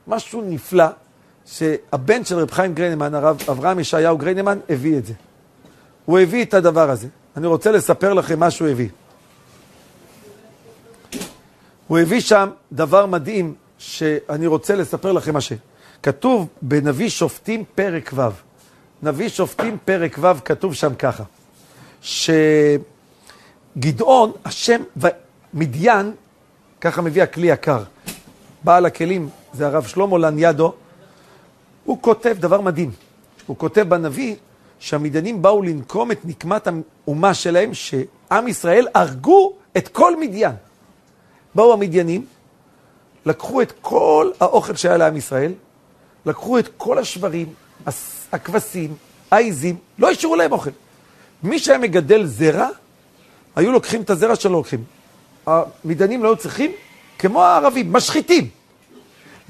משהו 0.08 0.42
נפלא, 0.42 0.86
שהבן 1.46 2.26
של 2.26 2.40
רב 2.40 2.52
חיים 2.52 2.74
גריינמן, 2.74 3.16
הרב 3.16 3.42
אברהם 3.52 3.80
ישעיהו 3.80 4.18
גריינמן, 4.18 4.60
הביא 4.70 4.98
את 4.98 5.06
זה. 5.06 5.14
הוא 6.06 6.20
הביא 6.20 6.46
את 6.46 6.54
הדבר 6.54 6.90
הזה. 6.90 7.08
אני 7.38 7.48
רוצה 7.48 7.72
לספר 7.72 8.14
לכם 8.14 8.40
מה 8.40 8.52
שהוא 8.52 8.68
הביא. 8.68 8.90
הוא 11.88 12.00
הביא 12.00 12.20
שם 12.20 12.50
דבר 12.72 13.06
מדהים 13.06 13.54
שאני 13.78 14.48
רוצה 14.48 14.76
לספר 14.76 15.12
לכם 15.12 15.34
מה 15.34 15.42
ש... 15.42 15.54
כתוב 16.04 16.48
בנביא 16.62 17.10
שופטים 17.10 17.64
פרק 17.76 18.12
ו'. 18.14 18.22
נביא 19.04 19.30
שופטים 19.30 19.78
פרק 19.86 20.18
ו', 20.22 20.28
כתוב 20.46 20.74
שם 20.74 20.96
ככה, 20.96 21.24
שגדעון, 23.78 24.32
השם 24.46 24.82
ומדיין, 25.54 26.12
ככה 26.82 27.02
מביא 27.02 27.24
הכלי 27.24 27.48
יקר, 27.48 27.84
בעל 28.64 28.86
הכלים 28.86 29.30
זה 29.54 29.68
הרב 29.68 29.84
שלמה 29.88 30.18
לניאדו, 30.18 30.74
הוא 31.86 31.98
כותב 32.02 32.36
דבר 32.40 32.62
מדהים. 32.62 32.92
הוא 33.46 33.58
כותב 33.58 33.82
בנביא 33.90 34.36
שהמדיינים 34.80 35.42
באו 35.42 35.62
לנקום 35.62 36.12
את 36.12 36.26
נקמת 36.26 36.68
האומה 36.68 37.34
שלהם, 37.34 37.74
שעם 37.74 38.48
ישראל 38.48 38.88
הרגו 38.96 39.54
את 39.78 39.88
כל 39.88 40.20
מדיין. 40.20 40.56
באו 41.56 41.74
המדיינים, 41.74 42.26
לקחו 43.26 43.62
את 43.62 43.74
כל 43.82 44.32
האוכל 44.40 44.76
שהיה 44.76 44.98
לעם 44.98 45.18
ישראל, 45.18 45.54
לקחו 46.26 46.60
את 46.60 46.70
כל 46.78 46.98
השברים, 46.98 47.54
הכבשים, 48.32 48.96
העיזים, 49.32 49.76
לא 50.00 50.12
השאירו 50.12 50.36
להם 50.36 50.52
אוכל. 50.52 50.70
מי 51.44 51.60
שהיה 51.60 51.78
מגדל 51.78 52.26
זרע, 52.26 52.68
היו 53.56 53.72
לוקחים 53.72 54.02
את 54.02 54.10
הזרע 54.10 54.36
שלא 54.36 54.52
לוקחים. 54.52 54.84
המדיינים 55.46 56.24
לא 56.24 56.30
היו 56.30 56.38
צריכים, 56.38 56.72
כמו 57.20 57.44
הערבים, 57.44 57.94
משחיתים. 57.94 58.50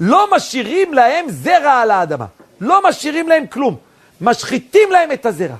לא 0.04 0.28
משאירים 0.36 0.94
להם 0.94 1.30
זרע 1.30 1.80
על 1.80 1.90
האדמה. 1.90 2.26
לא 2.60 2.88
משאירים 2.88 3.28
להם 3.28 3.46
כלום. 3.46 3.76
משחיתים 4.20 4.90
להם 4.90 5.12
את 5.12 5.26
הזרע. 5.26 5.56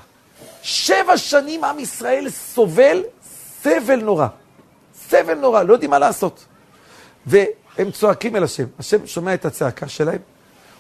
שבע 0.63 1.17
שנים 1.17 1.65
עם 1.65 1.79
ישראל 1.79 2.31
סובל 2.31 3.03
סבל 3.63 4.01
נורא. 4.03 4.27
סבל 5.09 5.35
נורא, 5.35 5.63
לא 5.63 5.73
יודעים 5.73 5.91
מה 5.91 5.99
לעשות. 5.99 6.45
והם 7.27 7.91
צועקים 7.93 8.37
אל 8.37 8.45
השם. 8.45 8.65
השם 8.79 9.07
שומע 9.07 9.35
את 9.35 9.45
הצעקה 9.45 9.89
שלהם, 9.89 10.19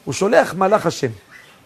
הוא 0.04 0.14
שולח 0.14 0.54
מלאך 0.54 0.86
השם. 0.86 1.10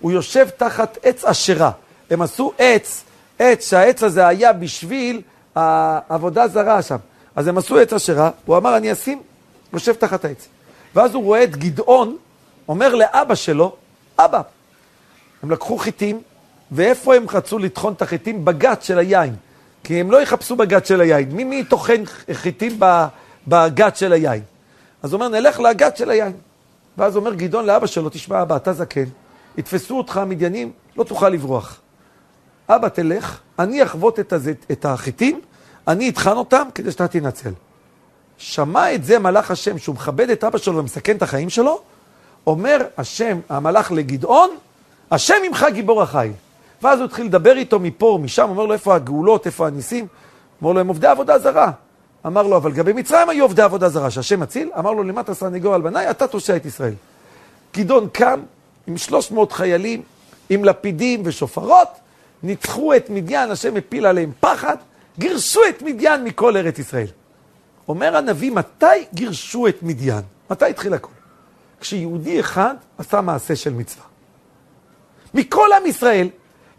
הוא 0.01 0.13
יושב 0.13 0.49
תחת 0.49 0.99
עץ 1.03 1.25
אשרה. 1.25 1.71
הם 2.11 2.23
עשו 2.23 2.53
עץ, 2.59 3.05
עץ 3.39 3.71
שהעץ 3.71 4.03
הזה 4.03 4.27
היה 4.27 4.53
בשביל 4.53 5.23
העבודה 5.55 6.49
זרה 6.49 6.83
שם. 6.83 6.97
אז 7.37 7.49
הם 7.49 7.59
עשו 7.59 7.79
עץ 7.79 7.93
אשרה, 7.93 8.31
הוא 8.45 8.57
אמר, 8.57 8.77
אני 8.77 8.93
אשים, 8.93 9.23
יושב 9.73 9.93
תחת 9.93 10.25
העץ. 10.25 10.49
ואז 10.97 11.15
הוא 11.15 11.25
רואה 11.25 11.45
את 11.45 11.57
גדעון, 11.57 12.17
אומר 12.69 12.95
לאבא 12.95 13.35
שלו, 13.35 13.77
אבא, 14.19 14.43
הם 15.43 15.51
לקחו 15.51 15.79
חיטים, 15.79 16.23
ואיפה 16.73 17.15
הם 17.15 17.27
רצו 17.33 17.59
לטחון 17.59 17.93
את 17.93 18.03
החיטים? 18.03 18.45
בגת 18.45 18.83
של 18.83 18.99
היין. 18.99 19.35
כי 19.85 20.01
הם 20.01 20.11
לא 20.11 20.23
יחפשו 20.23 20.57
בגת 20.57 20.87
של 20.87 21.01
היין. 21.01 21.31
מי 21.31 21.45
מי 21.45 21.65
טוחן 21.65 22.03
חיטים 22.33 22.81
בגת 23.49 23.97
של 23.97 24.13
היין? 24.13 24.43
אז 25.03 25.13
הוא 25.13 25.21
אומר, 25.21 25.41
נלך 25.41 25.61
לגת 25.61 25.97
של 25.97 26.11
היין. 26.11 26.33
ואז 26.99 27.17
אומר 27.17 27.35
גדעון 27.35 27.67
לאבא 27.67 27.87
שלו, 27.87 28.09
תשמע 28.09 28.43
אבא, 28.43 28.57
אתה 28.57 28.73
זקן, 28.73 29.05
יתפסו 29.57 29.99
אותך 29.99 30.17
המדיינים, 30.17 30.73
לא 30.97 31.05
תוכל 31.05 31.29
לברוח. 31.29 31.81
אבא, 32.69 32.89
תלך, 32.89 33.39
אני 33.59 33.83
אחוות 33.83 34.21
את. 34.21 34.33
את 34.73 34.85
החיטים, 34.85 35.41
אני 35.89 36.09
אטחן 36.09 36.37
אותם 36.37 36.69
כדי 36.75 36.93
שאתה 36.93 37.09
תנצל. 37.09 37.51
שמע 38.39 38.95
את 38.95 39.05
זה 39.05 39.19
מלאך 39.19 39.51
השם, 39.51 39.79
שהוא 39.79 39.95
מכבד 39.95 40.31
את 40.31 40.45
אבא 40.45 40.59
שלו 40.59 40.77
ומסכן 40.77 41.17
את 41.17 41.23
החיים 41.23 41.51
שלו, 41.51 41.81
אומר 42.47 42.79
השם, 42.99 43.41
המלאך 43.49 43.93
לגדעון, 43.93 44.51
השם 45.11 45.35
עמך 45.47 45.67
גיבור 45.73 46.03
החיל. 46.03 46.33
ואז 46.83 46.99
הוא 46.99 47.07
התחיל 47.07 47.27
לדבר 47.27 47.57
איתו 47.57 47.79
מפה 47.79 48.07
ומשם, 48.07 48.47
אומר 48.49 48.67
לו, 48.67 48.73
איפה 48.73 48.95
הגאולות, 48.95 49.47
איפה 49.47 49.67
הניסים? 49.67 50.07
אמר 50.63 50.73
לו, 50.73 50.81
הם 50.81 50.89
עובדי 50.89 51.07
עבודה 51.07 51.39
זרה. 51.39 51.71
אמר 52.27 52.43
לו, 52.43 52.57
אבל 52.57 52.73
גם 52.73 52.85
במצרים 52.85 53.29
היו 53.29 53.45
עובדי 53.45 53.63
עבודה 53.63 53.89
זרה, 53.89 54.11
שהשם 54.11 54.41
מציל? 54.41 54.71
אמר 54.79 54.93
לו, 54.93 55.03
למטה 55.03 55.35
סנגור 55.35 55.75
על 55.75 55.81
בניי, 55.81 56.11
אתה 56.11 56.27
תושע 56.27 56.57
את 56.57 56.67
ישראל. 56.67 56.95
גדעון 57.77 58.09
קם 58.13 58.41
עם 58.87 58.99
300 58.99 59.53
חיילים, 59.53 60.03
עם 60.51 60.65
לפידים 60.65 61.23
ושופרות, 61.25 61.89
ניצחו 62.43 62.95
את 62.95 63.11
מדיין, 63.11 63.51
השם 63.51 63.77
הפיל 63.77 64.07
עליהם 64.07 64.33
פחד, 64.41 64.77
גירשו 65.19 65.61
את 65.69 65.83
מדיין 65.83 66.25
מכל 66.25 66.57
ארץ 66.57 66.79
ישראל. 66.79 67.07
אומר 67.89 68.17
הנביא, 68.17 68.51
מתי 68.51 68.87
גירשו 69.15 69.67
את 69.67 69.83
מדיין? 69.83 70.23
מתי 70.51 70.65
התחיל 70.65 70.95
הכל? 70.95 71.11
כשיהודי 71.81 72.41
אחד 72.41 72.75
עשה 72.99 73.21
מעשה 73.21 73.57
של 73.57 73.73
מצווה. 73.73 74.05
מכל 75.35 75.69
עם 75.81 75.87
ישראל 75.87 76.29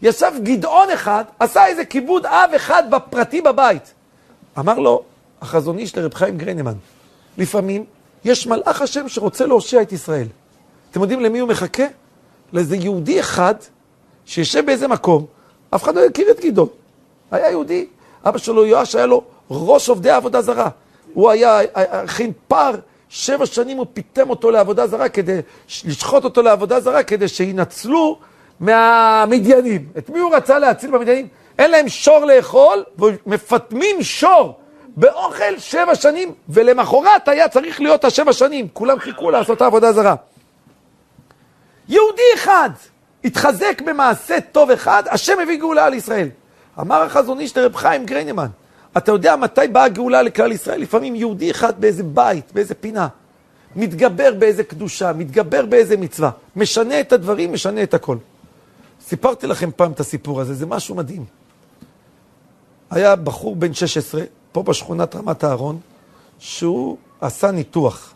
ישב 0.02 0.32
גדעון 0.42 0.90
אחד, 0.90 1.24
עשה 1.38 1.66
איזה 1.66 1.84
כיבוד 1.84 2.26
אב 2.26 2.50
אחד 2.56 2.82
בפרטי 2.90 3.40
בבית. 3.40 3.92
אמר 4.58 4.78
לו 4.78 5.02
החזון 5.40 5.78
איש 5.78 5.96
לרב 5.96 6.14
חיים 6.14 6.38
גרנמן, 6.38 6.74
לפעמים 7.38 7.84
יש 8.24 8.46
מלאך 8.46 8.82
השם 8.82 9.08
שרוצה 9.08 9.46
להושיע 9.46 9.82
את 9.82 9.92
ישראל. 9.92 10.26
אתם 10.90 11.00
יודעים 11.00 11.20
למי 11.20 11.38
הוא 11.38 11.48
מחכה? 11.48 11.82
לאיזה 12.52 12.76
יהודי 12.76 13.20
אחד 13.20 13.54
שיושב 14.24 14.66
באיזה 14.66 14.88
מקום, 14.88 15.26
אף 15.70 15.82
אחד 15.82 15.94
לא 15.94 16.04
הכיר 16.04 16.30
את 16.30 16.40
גדעון. 16.40 16.68
היה 17.30 17.50
יהודי, 17.50 17.86
אבא 18.24 18.38
שלו 18.38 18.66
יואש 18.66 18.94
היה 18.94 19.06
לו 19.06 19.24
ראש 19.50 19.88
עובדי 19.88 20.10
עבודה 20.10 20.42
זרה. 20.42 20.68
הוא 21.14 21.30
היה, 21.30 21.60
הכין 21.74 22.32
פר, 22.48 22.74
שבע 23.08 23.46
שנים 23.46 23.76
הוא 23.76 23.86
פיתם 23.92 24.30
אותו 24.30 24.50
לעבודה 24.50 24.86
זרה 24.86 25.08
כדי, 25.08 25.40
לשחוט 25.84 26.24
אותו 26.24 26.42
לעבודה 26.42 26.80
זרה 26.80 27.02
כדי 27.02 27.28
שינצלו 27.28 28.18
מהמדיינים. 28.60 29.88
את 29.98 30.10
מי 30.10 30.18
הוא 30.18 30.34
רצה 30.34 30.58
להציל 30.58 30.90
במדיינים? 30.90 31.28
אין 31.58 31.70
להם 31.70 31.88
שור 31.88 32.24
לאכול, 32.24 32.84
ומפטמים 32.98 34.02
שור 34.02 34.58
באוכל 34.96 35.58
שבע 35.58 35.94
שנים, 35.94 36.34
ולמחרת 36.48 37.28
היה 37.28 37.48
צריך 37.48 37.80
להיות 37.80 38.04
השבע 38.04 38.32
שנים. 38.32 38.68
כולם 38.72 38.98
חיכו 38.98 39.30
לעשות 39.30 39.62
העבודה 39.62 39.92
זרה. 39.92 40.14
יהודי 41.88 42.22
אחד 42.34 42.70
התחזק 43.24 43.82
במעשה 43.86 44.40
טוב 44.40 44.70
אחד, 44.70 45.02
השם 45.06 45.40
הביא 45.42 45.58
גאולה 45.58 45.84
על 45.84 45.94
ישראל. 45.94 46.28
אמר 46.80 47.02
החזון 47.02 47.40
איש 47.40 47.56
לרב 47.56 47.76
חיים 47.76 48.06
גריינמן, 48.06 48.46
אתה 48.96 49.12
יודע 49.12 49.36
מתי 49.36 49.60
באה 49.72 49.84
הגאולה 49.84 50.22
לכלל 50.22 50.52
ישראל? 50.52 50.80
לפעמים 50.80 51.14
יהודי 51.14 51.50
אחד 51.50 51.80
באיזה 51.80 52.02
בית, 52.02 52.52
באיזה 52.54 52.74
פינה, 52.74 53.08
מתגבר 53.76 54.34
באיזה 54.38 54.64
קדושה, 54.64 55.12
מתגבר 55.12 55.66
באיזה 55.66 55.96
מצווה, 55.96 56.30
משנה 56.56 57.00
את 57.00 57.12
הדברים, 57.12 57.52
משנה 57.52 57.82
את 57.82 57.94
הכל. 57.94 58.16
סיפרתי 59.06 59.46
לכם 59.46 59.70
פעם 59.76 59.92
את 59.92 60.00
הסיפור 60.00 60.40
הזה, 60.40 60.54
זה 60.54 60.66
משהו 60.66 60.94
מדהים. 60.94 61.24
היה 62.90 63.16
בחור 63.16 63.56
בן 63.56 63.74
16, 63.74 64.22
פה 64.52 64.62
בשכונת 64.62 65.16
רמת 65.16 65.44
אהרון, 65.44 65.80
שהוא 66.38 66.96
עשה 67.20 67.50
ניתוח. 67.50 68.14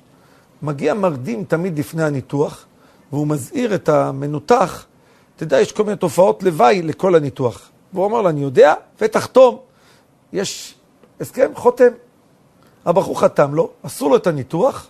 מגיע 0.62 0.94
מרדים 0.94 1.44
תמיד 1.44 1.78
לפני 1.78 2.04
הניתוח, 2.04 2.64
והוא 3.12 3.26
מזהיר 3.26 3.74
את 3.74 3.88
המנותח, 3.88 4.86
אתה 5.36 5.44
יודע, 5.44 5.60
יש 5.60 5.72
כל 5.72 5.84
מיני 5.84 5.96
תופעות 5.96 6.42
לוואי 6.42 6.82
לכל 6.82 7.14
הניתוח. 7.14 7.70
והוא 7.92 8.06
אמר 8.06 8.22
לו, 8.22 8.28
אני 8.28 8.40
יודע, 8.40 8.74
ותחתום. 9.00 9.58
יש 10.32 10.74
הסכם, 11.20 11.50
חותם. 11.54 11.92
הבחור 12.86 13.20
חתם 13.20 13.54
לו, 13.54 13.70
עשו 13.82 14.08
לו 14.08 14.16
את 14.16 14.26
הניתוח, 14.26 14.88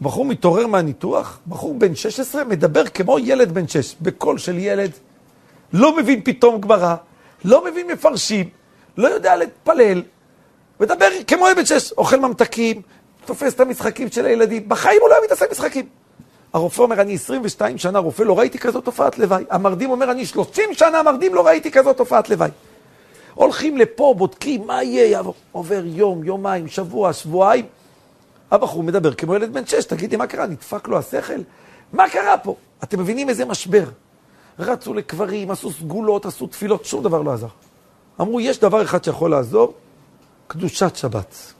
בחור 0.00 0.24
מתעורר 0.24 0.66
מהניתוח, 0.66 1.38
בחור 1.46 1.74
בן 1.74 1.94
16 1.94 2.44
מדבר 2.44 2.86
כמו 2.86 3.18
ילד 3.18 3.52
בן 3.52 3.68
6, 3.68 3.94
בקול 4.00 4.38
של 4.38 4.58
ילד, 4.58 4.90
לא 5.72 5.96
מבין 5.96 6.20
פתאום 6.24 6.60
גמרא, 6.60 6.94
לא 7.44 7.64
מבין 7.64 7.86
מפרשים, 7.86 8.48
לא 8.96 9.08
יודע 9.08 9.36
להתפלל, 9.36 10.02
מדבר 10.80 11.08
כמו 11.26 11.46
ילד 11.46 11.56
בן 11.56 11.64
6, 11.64 11.92
אוכל 11.92 12.20
ממתקים, 12.20 12.82
תופס 13.24 13.54
את 13.54 13.60
המשחקים 13.60 14.10
של 14.10 14.26
הילדים, 14.26 14.68
בחיים 14.68 15.00
הוא 15.00 15.08
לא 15.08 15.14
היה 15.14 15.24
מתעסק 15.24 15.48
במשחקים. 15.48 15.86
הרופא 16.52 16.82
אומר, 16.82 17.00
אני 17.00 17.14
22 17.14 17.78
שנה 17.78 17.98
רופא, 17.98 18.22
לא 18.22 18.38
ראיתי 18.38 18.58
כזאת 18.58 18.84
תופעת 18.84 19.18
לוואי. 19.18 19.44
המרדים 19.50 19.90
אומר, 19.90 20.10
אני 20.10 20.26
30 20.26 20.64
שנה 20.74 21.02
מרדים, 21.02 21.34
לא 21.34 21.46
ראיתי 21.46 21.70
כזאת 21.70 21.96
תופעת 21.96 22.30
לוואי. 22.30 22.50
הולכים 23.38 23.76
לפה, 23.76 24.14
בודקים, 24.18 24.66
מה 24.66 24.82
יהיה? 24.82 25.20
עובר 25.52 25.82
יום, 25.84 26.24
יומיים, 26.24 26.68
שבוע, 26.68 27.12
שבועיים. 27.12 27.66
הבחור 28.50 28.82
מדבר 28.82 29.14
כמו 29.14 29.34
ילד 29.34 29.52
בן 29.52 29.66
שש, 29.66 29.84
תגידי, 29.84 30.16
מה 30.16 30.26
קרה? 30.26 30.46
נדפק 30.46 30.88
לו 30.88 30.98
השכל? 30.98 31.40
מה 31.92 32.10
קרה 32.10 32.38
פה? 32.38 32.56
אתם 32.82 33.00
מבינים 33.00 33.28
איזה 33.28 33.44
משבר? 33.44 33.84
רצו 34.58 34.94
לקברים, 34.94 35.50
עשו 35.50 35.70
סגולות, 35.70 36.26
עשו 36.26 36.46
תפילות, 36.46 36.84
שום 36.84 37.02
דבר 37.02 37.22
לא 37.22 37.32
עזר. 37.32 37.46
אמרו, 38.20 38.40
יש 38.40 38.58
דבר 38.58 38.82
אחד 38.82 39.04
שיכול 39.04 39.30
לעזור, 39.30 39.74
קדושת 40.46 40.96
שבת. 40.96 41.52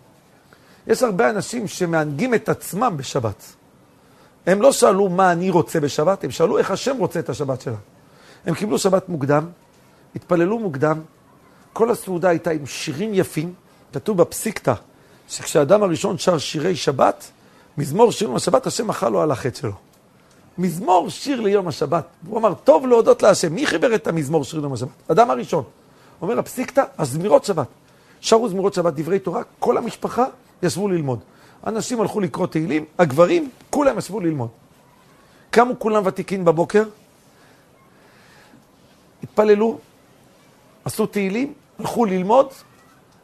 יש 0.87 1.03
הרבה 1.03 1.31
אנשים 1.31 1.69
שמענגים 1.69 2.35
את 2.35 2.49
עצמם 2.49 2.95
בשבת. 2.97 3.43
הם 4.47 4.63
לא 4.63 4.73
שאלו 4.73 5.09
מה 5.09 5.33
אני 5.33 5.51
רוצה 5.51 5.81
בשבת, 5.81 6.25
הם 6.25 6.31
שאלו 6.31 6.59
איך 6.59 6.71
השם 6.71 6.97
רוצה 6.97 7.21
את 7.21 7.29
השבת 7.29 7.61
שלהם. 7.61 7.77
הם 8.47 8.55
קיבלו 8.55 8.79
שבת 8.79 9.09
מוקדם, 9.09 9.47
התפללו 10.17 10.59
מוקדם, 10.59 11.01
כל 11.79 11.91
הסעודה 11.91 12.29
הייתה 12.29 12.51
עם 12.51 12.67
שירים 12.67 13.15
יפים, 13.15 13.55
כתוב 13.93 14.17
בפסיקתא, 14.17 14.75
שכשהאדם 15.29 15.83
הראשון 15.83 16.19
שר 16.19 16.39
שירי 16.39 16.77
שבת, 16.77 17.31
מזמור 17.79 18.13
שיר 18.13 18.35
השבת, 18.35 18.67
השם 18.67 18.87
מחל 18.87 19.09
לו 19.09 19.21
על 19.23 19.31
החטא 19.31 19.59
שלו. 19.59 19.73
מזמור 20.59 21.11
שיר 21.11 21.41
ליום 21.41 21.69
השבת. 21.69 22.05
הוא 22.27 22.39
אמר, 22.39 22.55
טוב 22.55 22.87
להודות 22.87 23.23
להשם. 23.23 23.55
מי 23.55 23.67
חיבר 23.67 23.95
את 23.95 24.07
המזמור 24.07 24.45
שיר 24.45 24.61
ליום 24.61 24.73
השבת? 24.73 24.91
אדם 25.09 25.31
הראשון. 25.31 25.65
אומר 26.23 26.39
הפסיקתא, 26.39 26.83
הזמירות 26.99 27.45
שבת. 27.45 27.67
שרו 28.21 28.49
זמירות 28.49 28.75
שבת, 28.75 28.95
דברי 28.95 29.19
תורה, 29.19 29.43
כל 29.59 29.77
המשפחה 29.77 30.25
ישבו 30.63 30.89
ללמוד. 30.89 31.19
אנשים 31.67 32.01
הלכו 32.01 32.21
לקרוא 32.21 32.47
תהילים, 32.47 32.85
הגברים, 32.99 33.51
כולם 33.71 33.99
ישבו 33.99 34.21
ללמוד. 34.21 34.49
קמו 35.51 35.79
כולם 35.79 36.03
ותיקין 36.07 36.45
בבוקר, 36.45 36.85
התפללו, 39.23 39.79
עשו 40.85 41.07
תהילים, 41.07 41.53
הלכו 41.79 42.05
ללמוד, 42.05 42.53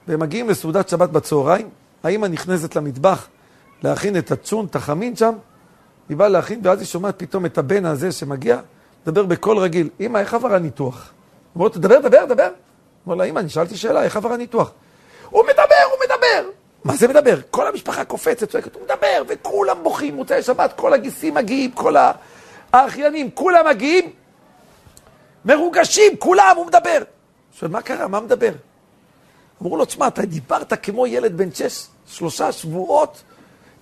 והם 0.08 0.20
מגיעים 0.20 0.48
לסעודת 0.48 0.88
שבת 0.88 1.10
בצהריים, 1.10 1.68
האמא 2.02 2.26
נכנסת 2.26 2.76
למטבח 2.76 3.28
להכין 3.82 4.18
את 4.18 4.30
הצ'ון, 4.30 4.66
את 4.66 4.76
החמין 4.76 5.16
שם, 5.16 5.34
היא 6.08 6.16
באה 6.16 6.28
להכין, 6.28 6.60
ואז 6.62 6.78
היא 6.78 6.86
שומעת 6.86 7.14
פתאום 7.18 7.46
את 7.46 7.58
הבן 7.58 7.84
הזה 7.84 8.12
שמגיע, 8.12 8.60
מדבר 9.06 9.22
בקול 9.22 9.58
רגיל, 9.58 9.88
אמא, 10.00 10.18
איך 10.18 10.34
עבר 10.34 10.54
הניתוח? 10.54 11.12
הוא 11.52 11.60
אומר, 11.60 11.74
תדבר, 11.74 12.00
דבר, 12.00 12.24
דבר. 12.24 12.48
אומר 13.06 13.16
לה, 13.16 13.24
אמא, 13.24 13.38
אני 13.38 13.48
שאלתי 13.48 13.76
שאלה, 13.76 14.02
איך 14.02 14.16
עבר 14.16 14.32
הניתוח? 14.32 14.72
הוא 15.30 15.44
מדבר, 15.44 15.84
הוא 15.90 15.98
מדבר. 16.04 16.50
מה 16.84 16.96
זה 16.96 17.08
מדבר? 17.08 17.38
כל 17.50 17.66
המשפחה 17.66 18.04
קופצת, 18.04 18.50
צועקת, 18.50 18.74
הוא 18.74 18.82
מדבר, 18.82 19.22
וכולם 19.28 19.82
בוכים, 19.82 20.14
מוצאי 20.16 20.42
שבת, 20.42 20.72
כל 20.76 20.92
הגיסים 20.92 21.34
מגיעים, 21.34 21.72
כל 21.72 21.94
האחיינים, 22.72 23.30
כולם 23.30 23.66
מגיעים, 23.68 24.10
מרוגשים, 25.44 26.16
כולם, 26.18 26.54
הוא 26.56 26.66
מדבר. 26.66 27.02
שואל, 27.58 27.70
מה 27.70 27.82
קרה? 27.82 28.08
מה 28.08 28.20
מדבר? 28.20 28.52
אמרו 29.62 29.76
לו, 29.76 29.84
תשמע, 29.84 30.06
אתה 30.06 30.26
דיברת 30.26 30.84
כמו 30.84 31.06
ילד 31.06 31.36
בן 31.36 31.52
שש, 31.52 31.86
שלושה 32.06 32.52
שבועות, 32.52 33.22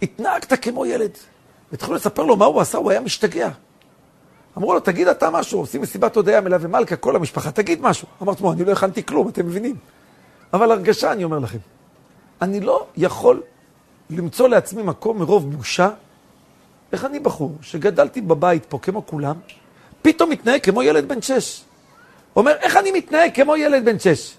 התנהגת 0.02 0.64
כמו 0.64 0.86
ילד. 0.86 1.10
והתחילו 1.70 1.96
לספר 1.96 2.22
לו 2.22 2.36
מה 2.36 2.44
הוא 2.44 2.60
עשה, 2.60 2.78
הוא 2.78 2.90
היה 2.90 3.00
משתגע. 3.00 3.48
אמרו 4.58 4.74
לו, 4.74 4.80
תגיד 4.80 5.08
אתה 5.08 5.30
משהו, 5.30 5.60
עושים 5.60 5.82
מסיבת 5.82 6.16
הודיה 6.16 6.40
מלווה 6.40 6.68
מלכה, 6.68 6.96
כל 6.96 7.16
המשפחה, 7.16 7.50
תגיד 7.50 7.82
משהו. 7.82 8.08
אמר, 8.22 8.34
תשמעו, 8.34 8.52
אני 8.52 8.64
לא 8.64 8.72
הכנתי 8.72 9.06
כלום, 9.06 9.28
אתם 9.28 9.46
מבינים. 9.46 9.76
אבל 10.52 10.70
הרגשה, 10.72 11.12
אני 11.12 11.24
אומר 11.24 11.38
לכם, 11.38 11.58
אני 12.42 12.60
לא 12.60 12.86
יכול 12.96 13.42
למצוא 14.10 14.48
לעצמי 14.48 14.82
מקום 14.82 15.18
מרוב 15.18 15.56
בושה. 15.56 15.90
איך 16.92 17.04
אני 17.04 17.20
בחור 17.20 17.56
שגדלתי 17.62 18.20
בבית 18.20 18.66
פה 18.66 18.78
כמו 18.78 19.06
כולם, 19.06 19.36
פתאום 20.02 20.30
מתנהג 20.30 20.60
כמו 20.60 20.82
ילד 20.82 21.08
בן 21.08 21.22
שש. 21.22 21.64
אומר, 22.36 22.52
איך 22.60 22.76
אני 22.76 22.92
מתנהג 22.92 23.34
כמו 23.34 23.56
ילד 23.56 23.84
בן 23.84 23.98
שש? 23.98 24.34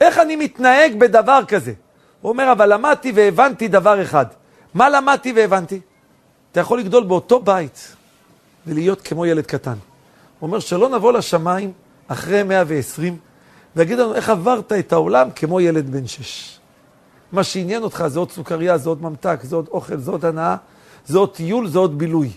איך 0.00 0.18
אני 0.18 0.36
מתנהג 0.36 0.98
בדבר 0.98 1.40
כזה? 1.48 1.72
הוא 2.20 2.32
אומר, 2.32 2.52
אבל 2.52 2.72
למדתי 2.72 3.12
והבנתי 3.14 3.68
דבר 3.68 4.02
אחד. 4.02 4.26
מה 4.74 4.88
למדתי 4.88 5.32
והבנתי? 5.32 5.80
אתה 6.52 6.60
יכול 6.60 6.78
לגדול 6.78 7.04
באותו 7.04 7.40
בית 7.40 7.96
ולהיות 8.66 9.00
כמו 9.00 9.26
ילד 9.26 9.46
קטן. 9.46 9.76
הוא 10.38 10.46
אומר, 10.46 10.58
שלא 10.58 10.88
נבוא 10.88 11.12
לשמיים 11.12 11.72
אחרי 12.08 12.42
120 12.42 13.16
ויגיד 13.76 13.98
לנו, 13.98 14.14
איך 14.14 14.30
עברת 14.30 14.72
את 14.72 14.92
העולם 14.92 15.28
כמו 15.36 15.60
ילד 15.60 15.90
בן 15.90 16.06
שש. 16.06 16.58
מה 17.32 17.44
שעניין 17.44 17.82
אותך 17.82 18.04
זה 18.06 18.18
עוד 18.18 18.30
סוכריה, 18.30 18.78
זה 18.78 18.88
עוד 18.88 19.02
ממתק, 19.02 19.38
זה 19.42 19.56
עוד 19.56 19.68
אוכל, 19.68 19.96
זה 19.96 20.10
עוד 20.10 20.24
הנאה, 20.24 20.56
זה 21.06 21.18
עוד 21.18 21.34
טיול, 21.34 21.68
זה 21.68 21.78
עוד 21.78 21.98
בילוי. 21.98 22.30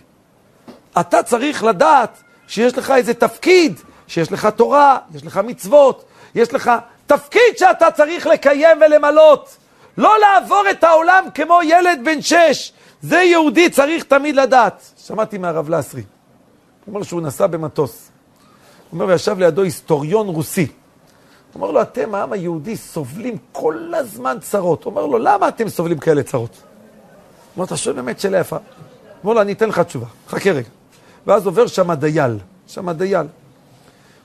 אתה 0.99 1.23
צריך 1.23 1.63
לדעת 1.63 2.23
שיש 2.47 2.77
לך 2.77 2.91
איזה 2.91 3.13
תפקיד, 3.13 3.79
שיש 4.07 4.31
לך 4.31 4.45
תורה, 4.45 4.97
יש 5.15 5.25
לך 5.25 5.37
מצוות, 5.43 6.05
יש 6.35 6.53
לך 6.53 6.71
תפקיד 7.07 7.57
שאתה 7.57 7.91
צריך 7.91 8.27
לקיים 8.27 8.77
ולמלות. 8.81 9.57
לא 9.97 10.15
לעבור 10.19 10.63
את 10.71 10.83
העולם 10.83 11.25
כמו 11.33 11.59
ילד 11.63 11.99
בן 12.05 12.21
שש. 12.21 12.73
זה 13.01 13.17
יהודי 13.17 13.69
צריך 13.69 14.03
תמיד 14.03 14.35
לדעת. 14.35 14.91
שמעתי 14.97 15.37
מהרב 15.37 15.69
לסרי. 15.69 16.01
הוא 16.01 16.93
אומר 16.93 17.03
שהוא 17.03 17.21
נסע 17.21 17.47
במטוס. 17.47 18.09
הוא 18.89 18.99
אומר, 18.99 19.11
וישב 19.11 19.39
לידו 19.39 19.61
היסטוריון 19.61 20.27
רוסי. 20.27 20.67
הוא 21.53 21.61
אומר 21.61 21.71
לו, 21.71 21.81
אתם, 21.81 22.15
העם 22.15 22.33
היהודי, 22.33 22.77
סובלים 22.77 23.37
כל 23.51 23.93
הזמן 23.95 24.37
צרות. 24.41 24.83
הוא 24.83 24.91
אומר 24.91 25.05
לו, 25.05 25.17
למה 25.17 25.47
אתם 25.47 25.69
סובלים 25.69 25.99
כאלה 25.99 26.23
צרות? 26.23 26.51
הוא 26.51 26.61
אומר, 27.55 27.65
אתה 27.65 27.77
שואל 27.77 27.95
באמת 27.95 28.19
שאלה 28.19 28.39
יפה. 28.39 28.55
הוא 28.55 28.63
אומר 29.23 29.33
לו, 29.33 29.41
אני 29.41 29.51
אתן 29.51 29.69
לך 29.69 29.79
תשובה, 29.79 30.05
חכה 30.27 30.51
רגע. 30.51 30.69
ואז 31.27 31.45
עובר 31.45 31.67
שם 31.67 31.93
דייל, 31.93 32.37
שם 32.67 32.91
דייל. 32.91 33.27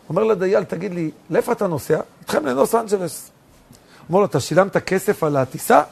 אומר 0.09 0.25
לדייל, 0.25 0.65
תגיד 0.65 0.95
לי, 0.95 1.11
לאיפה 1.31 1.53
אתה 1.53 1.67
נוסע? 1.67 2.01
איתכם 2.21 2.47
לנוס 2.47 2.75
אנג'לס. 2.75 3.31
אומר 4.09 4.21
לו, 4.21 4.27
אתה 4.27 4.41
שילמת 4.41 4.77
כסף 4.77 5.23
על 5.23 5.37
הטיסה? 5.37 5.83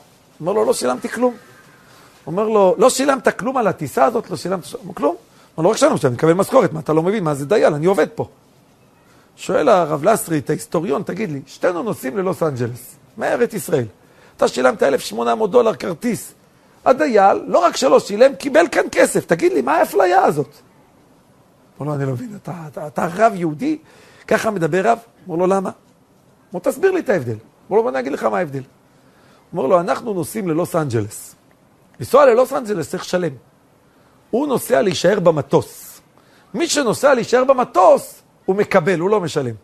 אומר 0.41 0.53
לו, 0.53 0.65
לא 0.65 0.73
שילמתי 0.73 1.09
כלום. 1.09 1.35
אומר 2.27 2.49
לו, 2.49 2.75
לא 2.79 2.91
שילמת 2.91 3.39
כלום 3.39 3.57
על 3.57 3.67
הטיסה 3.67 4.05
הזאת? 4.05 4.31
לא 4.31 4.37
שילמת 4.37 4.65
כלום? 4.95 5.17
אומר 5.57 5.69
לו, 5.69 5.71
רק 5.71 5.77
שאני 5.77 5.93
אני 6.05 6.15
מקבל 6.15 6.33
משכורת, 6.33 6.73
מה 6.73 6.81
אתה 6.81 6.93
לא 6.93 7.03
מבין? 7.03 7.25
מה 7.25 7.35
זה 7.35 7.47
דייל? 7.47 7.75
אני 7.75 7.87
עובד 7.87 8.09
פה. 8.15 8.29
שואל 9.37 9.69
הרב 9.69 10.05
לסרי, 10.05 10.39
את 10.39 10.51
ההיסטוריון, 10.51 11.03
תגיד 11.03 11.33
לי, 11.33 11.41
שתינו 11.47 11.83
נוסעים 11.83 12.19
ללוס 12.19 12.43
אנג'לס, 12.43 12.97
מארץ 13.19 13.55
ישראל. 13.55 13.85
אתה 14.37 14.49
שילמת 14.49 14.83
1,800 14.83 15.51
דולר 15.51 15.75
כרטיס. 15.75 16.33
הדייל, 16.85 17.43
לא 17.47 17.59
רק 17.59 17.77
שלא 17.77 18.01
שילם, 18.01 18.35
קיבל 18.35 18.65
כאן 18.73 18.83
כסף. 18.93 19.27
תגיד 19.27 19.53
לי, 19.53 19.63
מה 19.63 19.77
האפליה 19.77 20.25
הזאת? 20.25 20.49
אומר 21.81 21.91
לו, 21.91 21.97
אני 21.97 22.07
לא 22.07 22.13
מבין, 22.13 22.37
אתה, 22.43 22.53
אתה, 22.69 22.87
אתה 22.87 23.09
רב 23.15 23.33
יהודי? 23.35 23.79
ככה 24.29 24.51
מדבר 24.51 24.91
רב? 24.91 24.99
אומר 25.29 25.39
לו, 25.39 25.47
למה? 25.47 25.71
אומר, 26.53 26.63
תסביר 26.63 26.91
לי 26.91 27.01
את 27.01 27.09
ההבדל. 27.09 27.37
אומר 27.71 27.83
לו, 27.83 27.89
אני 27.89 27.99
אגיד 27.99 28.13
לך 28.13 28.25
מה 28.25 28.39
ההבדל. 28.39 28.63
אומר 29.53 29.67
לו, 29.67 29.81
אנחנו 29.81 30.15
נוסעים 30.15 30.49
ללוס 30.49 30.77
אנג'לס. 30.77 31.35
לנסוע 32.01 32.27
ללוס 32.27 32.53
אנג'לס 32.53 32.91
צריך 32.91 33.03
לשלם. 33.03 33.33
הוא 34.31 34.47
נוסע 34.47 34.83
להישאר 34.83 35.21
במטוס. 35.21 36.01
מי 36.55 36.69
שנוסע 36.69 37.15
להישאר 37.15 37.45
במטוס, 37.45 38.23
הוא 38.45 38.57
מקבל, 38.57 38.99
הוא 39.01 39.11
לא 39.11 39.21
משלם. 39.21 39.55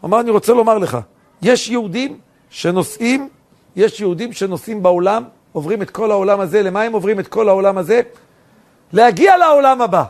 הוא 0.00 0.08
אמר, 0.08 0.20
אני 0.20 0.30
רוצה 0.30 0.52
לומר 0.52 0.78
לך, 0.78 0.98
יש 1.42 1.68
יהודים 1.68 2.18
שנוסעים, 2.50 3.28
יש 3.76 4.00
יהודים 4.00 4.32
שנוסעים 4.32 4.82
בעולם, 4.82 5.24
עוברים 5.52 5.82
את 5.82 5.90
כל 5.90 6.10
העולם 6.10 6.40
הזה, 6.40 6.62
למה 6.62 6.82
הם 6.82 6.92
עוברים 6.92 7.20
את 7.20 7.28
כל 7.28 7.48
העולם 7.48 7.78
הזה? 7.78 8.00
להגיע 8.92 9.36
לעולם 9.36 9.82
הבא. 9.82 10.04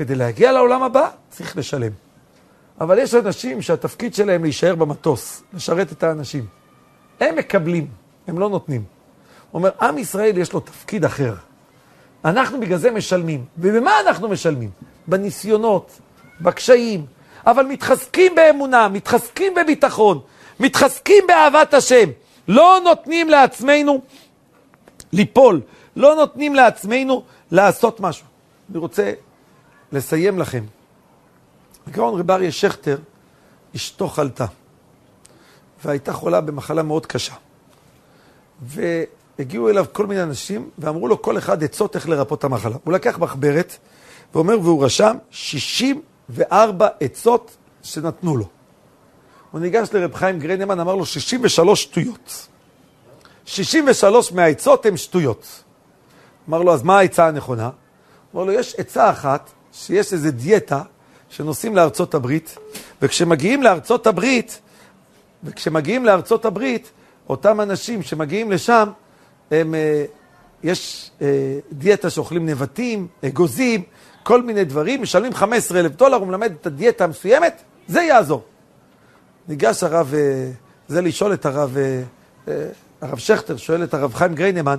כדי 0.00 0.14
להגיע 0.14 0.52
לעולם 0.52 0.82
הבא, 0.82 1.08
צריך 1.30 1.56
לשלם. 1.56 1.92
אבל 2.80 2.98
יש 2.98 3.14
אנשים 3.14 3.62
שהתפקיד 3.62 4.14
שלהם 4.14 4.42
להישאר 4.42 4.74
במטוס, 4.74 5.42
לשרת 5.52 5.92
את 5.92 6.02
האנשים. 6.02 6.46
הם 7.20 7.36
מקבלים, 7.36 7.86
הם 8.26 8.38
לא 8.38 8.48
נותנים. 8.48 8.84
הוא 9.50 9.58
אומר, 9.58 9.70
עם 9.80 9.98
ישראל 9.98 10.38
יש 10.38 10.52
לו 10.52 10.60
תפקיד 10.60 11.04
אחר. 11.04 11.34
אנחנו 12.24 12.60
בגלל 12.60 12.78
זה 12.78 12.90
משלמים. 12.90 13.44
ובמה 13.58 14.00
אנחנו 14.00 14.28
משלמים? 14.28 14.70
בניסיונות, 15.06 15.98
בקשיים, 16.40 17.06
אבל 17.46 17.66
מתחזקים 17.66 18.34
באמונה, 18.34 18.88
מתחזקים 18.88 19.54
בביטחון, 19.54 20.20
מתחזקים 20.60 21.24
באהבת 21.28 21.74
השם. 21.74 22.10
לא 22.48 22.80
נותנים 22.84 23.28
לעצמנו 23.28 24.00
ליפול, 25.12 25.60
לא 25.96 26.14
נותנים 26.14 26.54
לעצמנו 26.54 27.22
לעשות 27.50 28.00
משהו. 28.00 28.26
אני 28.70 28.78
רוצה 28.78 29.12
לסיים 29.92 30.38
לכם. 30.38 30.64
הגאון 31.86 32.20
רב 32.20 32.30
אריה 32.30 32.52
שכטר, 32.52 32.98
אשתו 33.76 34.08
חלתה, 34.08 34.46
והייתה 35.84 36.12
חולה 36.12 36.40
במחלה 36.40 36.82
מאוד 36.82 37.06
קשה. 37.06 37.34
והגיעו 38.62 39.68
אליו 39.68 39.86
כל 39.92 40.06
מיני 40.06 40.22
אנשים, 40.22 40.70
ואמרו 40.78 41.08
לו 41.08 41.22
כל 41.22 41.38
אחד 41.38 41.64
עצות 41.64 41.96
איך 41.96 42.08
לרפות 42.08 42.38
את 42.38 42.44
המחלה. 42.44 42.76
הוא 42.84 42.92
לקח 42.92 43.18
מחברת, 43.18 43.76
ואומר, 44.34 44.60
והוא 44.60 44.84
רשם 44.84 45.16
64 45.30 46.88
עצות 47.00 47.56
שנתנו 47.82 48.36
לו. 48.36 48.48
הוא 49.50 49.60
ניגש 49.60 49.88
לרב 49.92 50.14
חיים 50.14 50.38
גרנמן, 50.38 50.80
אמר 50.80 50.94
לו 50.94 51.06
63 51.06 51.82
שטויות. 51.82 52.46
63 53.44 54.32
מהעצות 54.32 54.86
הן 54.86 54.96
שטויות. 54.96 55.62
אמר 56.48 56.62
לו, 56.62 56.74
אז 56.74 56.82
מה 56.82 56.98
העצה 56.98 57.26
הנכונה? 57.26 57.70
אמר 58.34 58.44
לו, 58.44 58.52
יש 58.52 58.74
עצה 58.78 59.10
אחת, 59.10 59.50
שיש 59.72 60.12
איזו 60.12 60.30
דיאטה 60.30 60.82
שנוסעים 61.28 61.76
לארצות 61.76 62.14
הברית, 62.14 62.56
וכשמגיעים 63.02 63.62
לארצות 63.62 64.06
הברית, 64.06 64.60
וכשמגיעים 65.44 66.04
לארצות 66.04 66.44
הברית, 66.44 66.90
אותם 67.28 67.60
אנשים 67.60 68.02
שמגיעים 68.02 68.52
לשם, 68.52 68.88
הם, 69.50 69.74
אה, 69.74 70.04
יש 70.62 71.10
אה, 71.22 71.58
דיאטה 71.72 72.10
שאוכלים 72.10 72.46
נבטים, 72.46 73.06
אגוזים, 73.26 73.82
כל 74.22 74.42
מיני 74.42 74.64
דברים, 74.64 75.02
משלמים 75.02 75.34
15 75.34 75.80
אלף 75.80 75.92
דולר, 75.92 76.16
הוא 76.16 76.26
מלמד 76.26 76.52
את 76.60 76.66
הדיאטה 76.66 77.04
המסוימת, 77.04 77.62
זה 77.88 78.02
יעזור. 78.02 78.42
ניגש 79.48 79.82
הרב, 79.82 80.14
אה, 80.14 80.50
זה 80.88 81.02
לשאול 81.02 81.32
את 81.32 81.46
הרב, 81.46 81.76
הרב 83.00 83.18
שכטר, 83.18 83.56
שואל 83.56 83.84
את 83.84 83.94
הרב 83.94 84.14
חיים 84.14 84.34
גריינמן, 84.34 84.78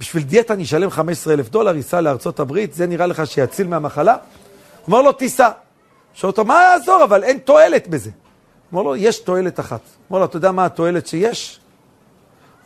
בשביל 0.00 0.22
דיאטה 0.22 0.54
אני 0.54 0.62
אשלם 0.62 0.90
15 0.90 1.34
אלף 1.34 1.48
דולר, 1.48 1.76
ייסע 1.76 2.00
לארצות 2.00 2.40
הברית, 2.40 2.74
זה 2.74 2.86
נראה 2.86 3.06
לך 3.06 3.26
שיציל 3.26 3.66
מהמחלה? 3.66 4.12
הוא 4.12 4.20
אומר 4.86 5.02
לו, 5.02 5.12
תיסע. 5.12 5.50
שואל 6.14 6.30
אותו, 6.30 6.44
מה 6.44 6.62
יעזור? 6.62 7.04
אבל 7.04 7.24
אין 7.24 7.38
תועלת 7.38 7.88
בזה. 7.88 8.10
אמר 8.72 8.82
לו, 8.82 8.96
יש 8.96 9.18
תועלת 9.18 9.60
אחת. 9.60 9.80
אמר 10.10 10.18
לו, 10.18 10.24
אתה 10.24 10.36
יודע 10.36 10.52
מה 10.52 10.64
התועלת 10.64 11.06
שיש? 11.06 11.60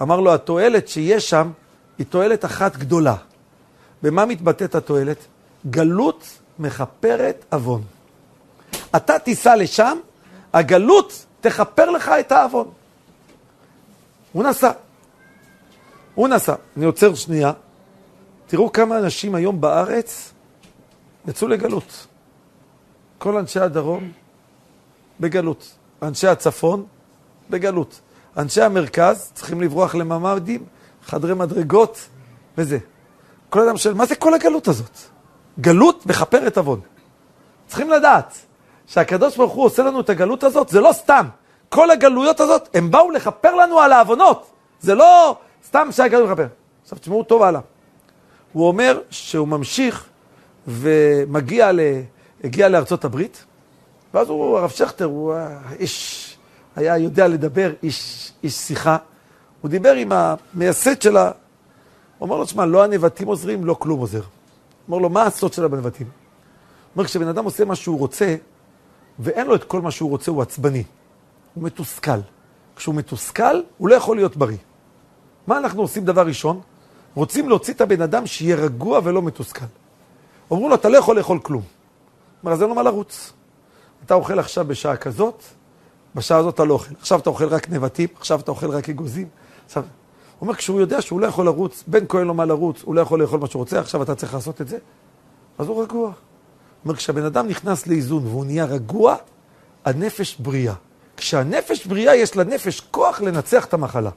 אמר 0.03 0.21
לו, 0.21 0.35
התועלת 0.35 0.89
שיש 0.89 1.31
שם 1.31 1.51
היא 1.99 2.07
תועלת 2.07 2.45
אחת 2.45 2.77
גדולה. 2.77 3.15
במה 4.03 4.25
מתבטאת 4.25 4.75
התועלת? 4.75 5.19
גלות 5.71 6.25
מכפרת 6.59 7.45
עוון. 7.53 7.83
אתה 8.97 9.19
תיסע 9.19 9.57
לשם, 9.57 9.99
הגלות 10.53 11.27
תכפר 11.41 11.91
לך 11.91 12.09
את 12.21 12.33
העוון. 12.33 12.71
הוא 14.33 14.45
נסע. 14.45 14.71
הוא 16.15 16.29
נסע. 16.29 16.55
אני 16.77 16.85
עוצר 16.85 17.15
שנייה. 17.15 17.53
תראו 18.47 18.73
כמה 18.73 18.99
אנשים 18.99 19.35
היום 19.35 19.61
בארץ 19.61 20.33
יצאו 21.29 21.49
לגלות. 21.49 22.07
כל 23.19 23.37
אנשי 23.37 23.61
הדרום 23.61 24.13
בגלות. 25.21 25.73
אנשי 26.03 26.27
הצפון 26.27 26.87
בגלות. 27.51 28.01
אנשי 28.37 28.63
המרכז 28.63 29.31
צריכים 29.35 29.61
לברוח 29.61 29.95
לממ"דים, 29.95 30.65
חדרי 31.05 31.35
מדרגות 31.35 32.09
וזה. 32.59 32.79
כל 33.51 33.69
אדם 33.69 33.77
שואל, 33.77 33.95
מה 33.95 34.07
זה 34.07 34.15
כל 34.15 34.35
הגלות 34.35 34.69
הזאת? 34.69 34.99
גלות 35.61 36.07
מכפרת 36.07 36.59
עוון. 36.59 36.81
צריכים 37.67 37.91
לדעת 37.91 38.39
שהקדוש 38.87 39.37
ברוך 39.37 39.53
הוא 39.53 39.65
עושה 39.65 39.83
לנו 39.83 40.01
את 40.01 40.11
הגלות 40.11 40.45
הזאת, 40.45 40.69
זה 40.69 40.81
לא 40.81 40.93
סתם. 40.93 41.27
כל 41.69 41.91
הגלויות 41.91 42.41
הזאת, 42.41 42.69
הם 42.75 42.91
באו 42.91 43.11
לכפר 43.11 43.55
לנו 43.55 43.81
על 43.81 43.93
העוונות. 43.93 44.51
זה 44.81 44.95
לא 44.95 45.37
סתם 45.67 45.89
שהגלות 45.91 46.31
מכפר. 46.31 46.47
עכשיו 46.83 46.99
תשמעו 46.99 47.23
טוב 47.23 47.43
הלאה. 47.43 47.61
הוא 48.53 48.69
אומר 48.69 49.01
שהוא 49.11 49.49
ממשיך 49.49 50.09
ומגיע 50.69 51.73
ל... 51.73 51.81
הגיע 52.45 52.69
לארצות 52.69 53.05
הברית, 53.05 53.45
ואז 54.15 54.29
הוא, 54.29 54.59
הרב 54.59 54.71
שכטר, 54.71 55.05
הוא 55.05 55.35
איש, 55.79 56.37
היה 56.77 56.99
יודע 56.99 57.29
לדבר, 57.29 57.73
איש, 57.83 58.33
איש 58.43 58.55
שיחה. 58.55 58.97
הוא 59.61 59.71
דיבר 59.71 59.93
עם 59.93 60.13
המייסד 60.13 61.03
של 61.03 61.17
ה... 61.17 61.31
הוא 62.19 62.27
אמר 62.29 62.37
לו, 62.37 62.47
שמע, 62.47 62.67
לא 62.67 62.85
הנבטים 62.85 63.29
עוזרים, 63.29 63.65
לא 63.65 63.75
כלום 63.79 64.01
עוזר. 64.01 64.19
הוא 64.19 64.27
אמר 64.89 64.99
לו, 64.99 65.09
מה 65.09 65.23
הסוד 65.23 65.53
שלה 65.53 65.69
בנבטים? 65.69 66.07
הוא 66.07 66.13
אומר, 66.97 67.05
כשבן 67.05 67.29
אדם 67.29 67.45
עושה 67.45 67.65
מה 67.65 67.75
שהוא 67.75 67.99
רוצה, 67.99 68.37
ואין 69.19 69.47
לו 69.47 69.55
את 69.55 69.65
כל 69.65 69.81
מה 69.81 69.91
שהוא 69.91 70.11
רוצה, 70.11 70.31
הוא 70.31 70.43
עצבני. 70.43 70.85
הוא 71.55 71.65
מתוסכל. 71.65 72.19
כשהוא 72.77 72.95
מתוסכל, 72.95 73.61
הוא 73.79 73.89
לא 73.89 73.95
יכול 73.95 74.17
להיות 74.17 74.37
בריא. 74.37 74.57
מה 75.47 75.59
אנחנו 75.59 75.83
עושים 75.83 76.05
דבר 76.05 76.27
ראשון? 76.27 76.61
רוצים 77.15 77.49
להוציא 77.49 77.75
את 77.75 77.81
הבן 77.81 78.03
אדם 78.03 78.27
שיהיה 78.27 78.57
רגוע 78.57 79.01
ולא 79.05 79.23
מתוסכל. 79.23 79.65
אמרו 80.53 80.69
לו, 80.69 80.75
אתה 80.75 80.89
לא 80.89 80.99
יכול 80.99 81.17
לאכול 81.17 81.39
כלום. 81.43 81.63
אומר, 82.43 82.53
אז 82.53 82.63
אין 82.63 82.69
לו 82.69 82.75
מה 82.75 82.83
לרוץ. 82.83 83.33
אתה 84.07 84.15
אוכל 84.15 84.39
עכשיו 84.39 84.65
בשעה 84.65 84.97
כזאת, 84.97 85.43
בשעה 86.15 86.39
הזאת 86.39 86.55
אתה 86.55 86.65
לא 86.65 86.75
אוכל. 86.75 86.95
עכשיו 87.01 87.19
אתה 87.19 87.31
אוכל 87.31 87.49
רק 87.49 87.71
נבטים, 87.71 88.09
עכשיו 88.19 88.41
אתה 88.41 88.51
אוכל 88.51 88.71
רק 88.71 88.89
אגוזים. 88.89 89.29
עכשיו, 89.67 89.83
הוא 89.83 89.91
אומר, 90.41 90.55
כשהוא 90.55 90.81
יודע 90.81 91.03
שהוא 91.03 91.21
לא 91.21 91.27
יכול 91.27 91.47
לרוץ, 91.47 91.85
בן 91.87 92.05
כהן 92.09 92.27
לא 92.27 92.35
מה 92.35 92.45
לרוץ, 92.45 92.83
הוא 92.83 92.95
לא 92.95 93.01
יכול 93.01 93.23
לאכול 93.23 93.41
מה 93.41 93.47
שהוא 93.47 93.61
רוצה, 93.61 93.81
עכשיו 93.81 94.03
אתה 94.03 94.15
צריך 94.15 94.35
לעשות 94.35 94.61
את 94.61 94.69
זה, 94.69 94.79
אז 95.59 95.69
הוא 95.69 95.83
רגוע. 95.83 96.13
אומר, 96.85 96.97
כשהבן 96.97 97.25
אדם 97.25 97.49
נכנס 97.49 97.87
לאיזון 97.87 98.27
והוא 98.27 98.45
נהיה 98.45 98.65
רגוע, 98.65 99.17
הנפש 99.85 100.37
בריאה. 100.37 100.75
כשהנפש 101.17 101.87
בריאה, 101.87 102.17
יש 102.17 102.37
לנפש 102.37 102.81
כוח 102.81 103.21
לנצח 103.21 103.65
את 103.65 103.75
המחלה. 103.75 104.11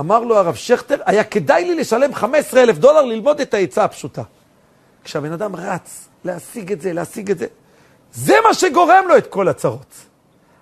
אמר 0.00 0.20
לו 0.20 0.36
הרב 0.36 0.54
שכטר, 0.54 0.96
היה 1.06 1.24
כדאי 1.24 1.64
לי 1.64 1.74
לשלם 1.74 2.14
15 2.14 2.62
אלף 2.62 2.78
דולר 2.78 3.02
ללמוד 3.02 3.40
את 3.40 3.54
העצה 3.54 3.84
הפשוטה. 3.84 4.22
כשהבן 5.04 5.32
אדם 5.32 5.56
רץ 5.56 6.08
להשיג 6.24 6.72
את 6.72 6.80
זה, 6.80 6.92
להשיג 6.92 7.30
את 7.30 7.38
זה, 7.38 7.46
זה 8.12 8.34
מה 8.48 8.54
שגורם 8.54 9.04
לו 9.08 9.16
את 9.16 9.26
כל 9.26 9.48
הצרות. 9.48 9.94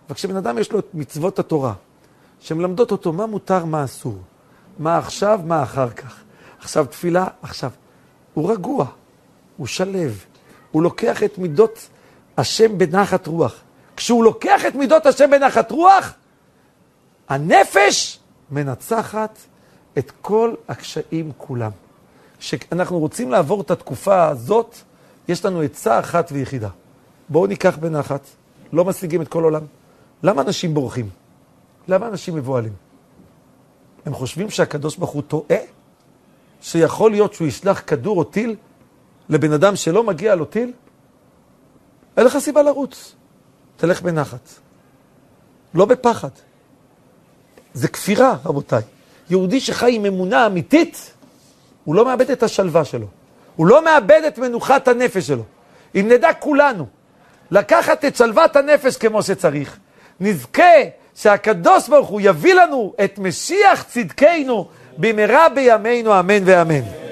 אבל 0.06 0.14
כשבן 0.14 0.36
אדם 0.36 0.58
יש 0.58 0.72
לו 0.72 0.78
את 0.78 0.86
מצוות 0.94 1.38
התורה, 1.38 1.72
שמלמדות 2.40 2.90
אותו 2.90 3.12
מה 3.12 3.26
מותר, 3.26 3.64
מה 3.64 3.84
אסור, 3.84 4.18
מה 4.78 4.98
עכשיו, 4.98 5.40
מה 5.44 5.62
אחר 5.62 5.90
כך. 5.90 6.20
עכשיו 6.58 6.86
תפילה, 6.86 7.26
עכשיו. 7.42 7.70
הוא 8.34 8.52
רגוע, 8.52 8.86
הוא 9.56 9.66
שלב, 9.66 10.24
הוא 10.70 10.82
לוקח 10.82 11.22
את 11.22 11.38
מידות 11.38 11.88
השם 12.36 12.78
בנחת 12.78 13.26
רוח. 13.26 13.60
כשהוא 13.96 14.24
לוקח 14.24 14.66
את 14.66 14.74
מידות 14.74 15.06
השם 15.06 15.30
בנחת 15.30 15.70
רוח, 15.70 16.12
הנפש 17.28 18.18
מנצחת 18.50 19.38
את 19.98 20.12
כל 20.20 20.54
הקשיים 20.68 21.32
כולם. 21.38 21.70
כשאנחנו 22.38 22.98
רוצים 22.98 23.30
לעבור 23.30 23.60
את 23.60 23.70
התקופה 23.70 24.28
הזאת, 24.28 24.76
יש 25.28 25.44
לנו 25.44 25.60
עצה 25.60 25.98
אחת 25.98 26.28
ויחידה. 26.32 26.68
בואו 27.28 27.46
ניקח 27.46 27.76
בנחת, 27.76 28.20
לא 28.72 28.84
משיגים 28.84 29.22
את 29.22 29.28
כל 29.28 29.44
עולם. 29.44 29.62
למה 30.22 30.42
אנשים 30.42 30.74
בורחים? 30.74 31.08
למה 31.88 32.08
אנשים 32.08 32.34
מבוהלים? 32.34 32.72
הם 34.06 34.14
חושבים 34.14 34.50
שהקדוש 34.50 34.96
ברוך 34.96 35.10
הוא 35.10 35.22
טועה? 35.22 35.56
שיכול 36.62 37.10
להיות 37.10 37.34
שהוא 37.34 37.48
ישלח 37.48 37.82
כדור 37.86 38.18
או 38.18 38.24
טיל 38.24 38.56
לבן 39.28 39.52
אדם 39.52 39.76
שלא 39.76 40.04
מגיע 40.04 40.34
לו 40.34 40.44
טיל? 40.44 40.72
אין 42.16 42.26
לך 42.26 42.38
סיבה 42.38 42.62
לרוץ. 42.62 43.14
תלך 43.76 44.02
בנחת. 44.02 44.48
לא 45.74 45.84
בפחד. 45.84 46.28
זה 47.74 47.88
כפירה, 47.88 48.36
רבותיי. 48.44 48.82
יהודי 49.30 49.60
שחי 49.60 49.94
עם 49.94 50.06
אמונה 50.06 50.46
אמיתית, 50.46 51.12
הוא 51.84 51.94
לא 51.94 52.04
מאבד 52.04 52.30
את 52.30 52.42
השלווה 52.42 52.84
שלו. 52.84 53.06
הוא 53.56 53.66
לא 53.66 53.84
מאבד 53.84 54.22
את 54.26 54.38
מנוחת 54.38 54.88
הנפש 54.88 55.26
שלו. 55.26 55.42
אם 55.94 56.08
נדע 56.08 56.32
כולנו 56.32 56.86
לקחת 57.50 58.04
את 58.04 58.16
שלוות 58.16 58.56
הנפש 58.56 58.96
כמו 58.96 59.22
שצריך, 59.22 59.78
נזכה 60.20 60.74
שהקדוש 61.14 61.88
ברוך 61.88 62.08
הוא 62.08 62.20
יביא 62.24 62.54
לנו 62.54 62.94
את 63.04 63.18
משיח 63.18 63.82
צדקנו 63.82 64.68
במהרה 64.98 65.48
בימינו 65.48 66.20
אמן 66.20 66.42
ואמן. 66.44 67.02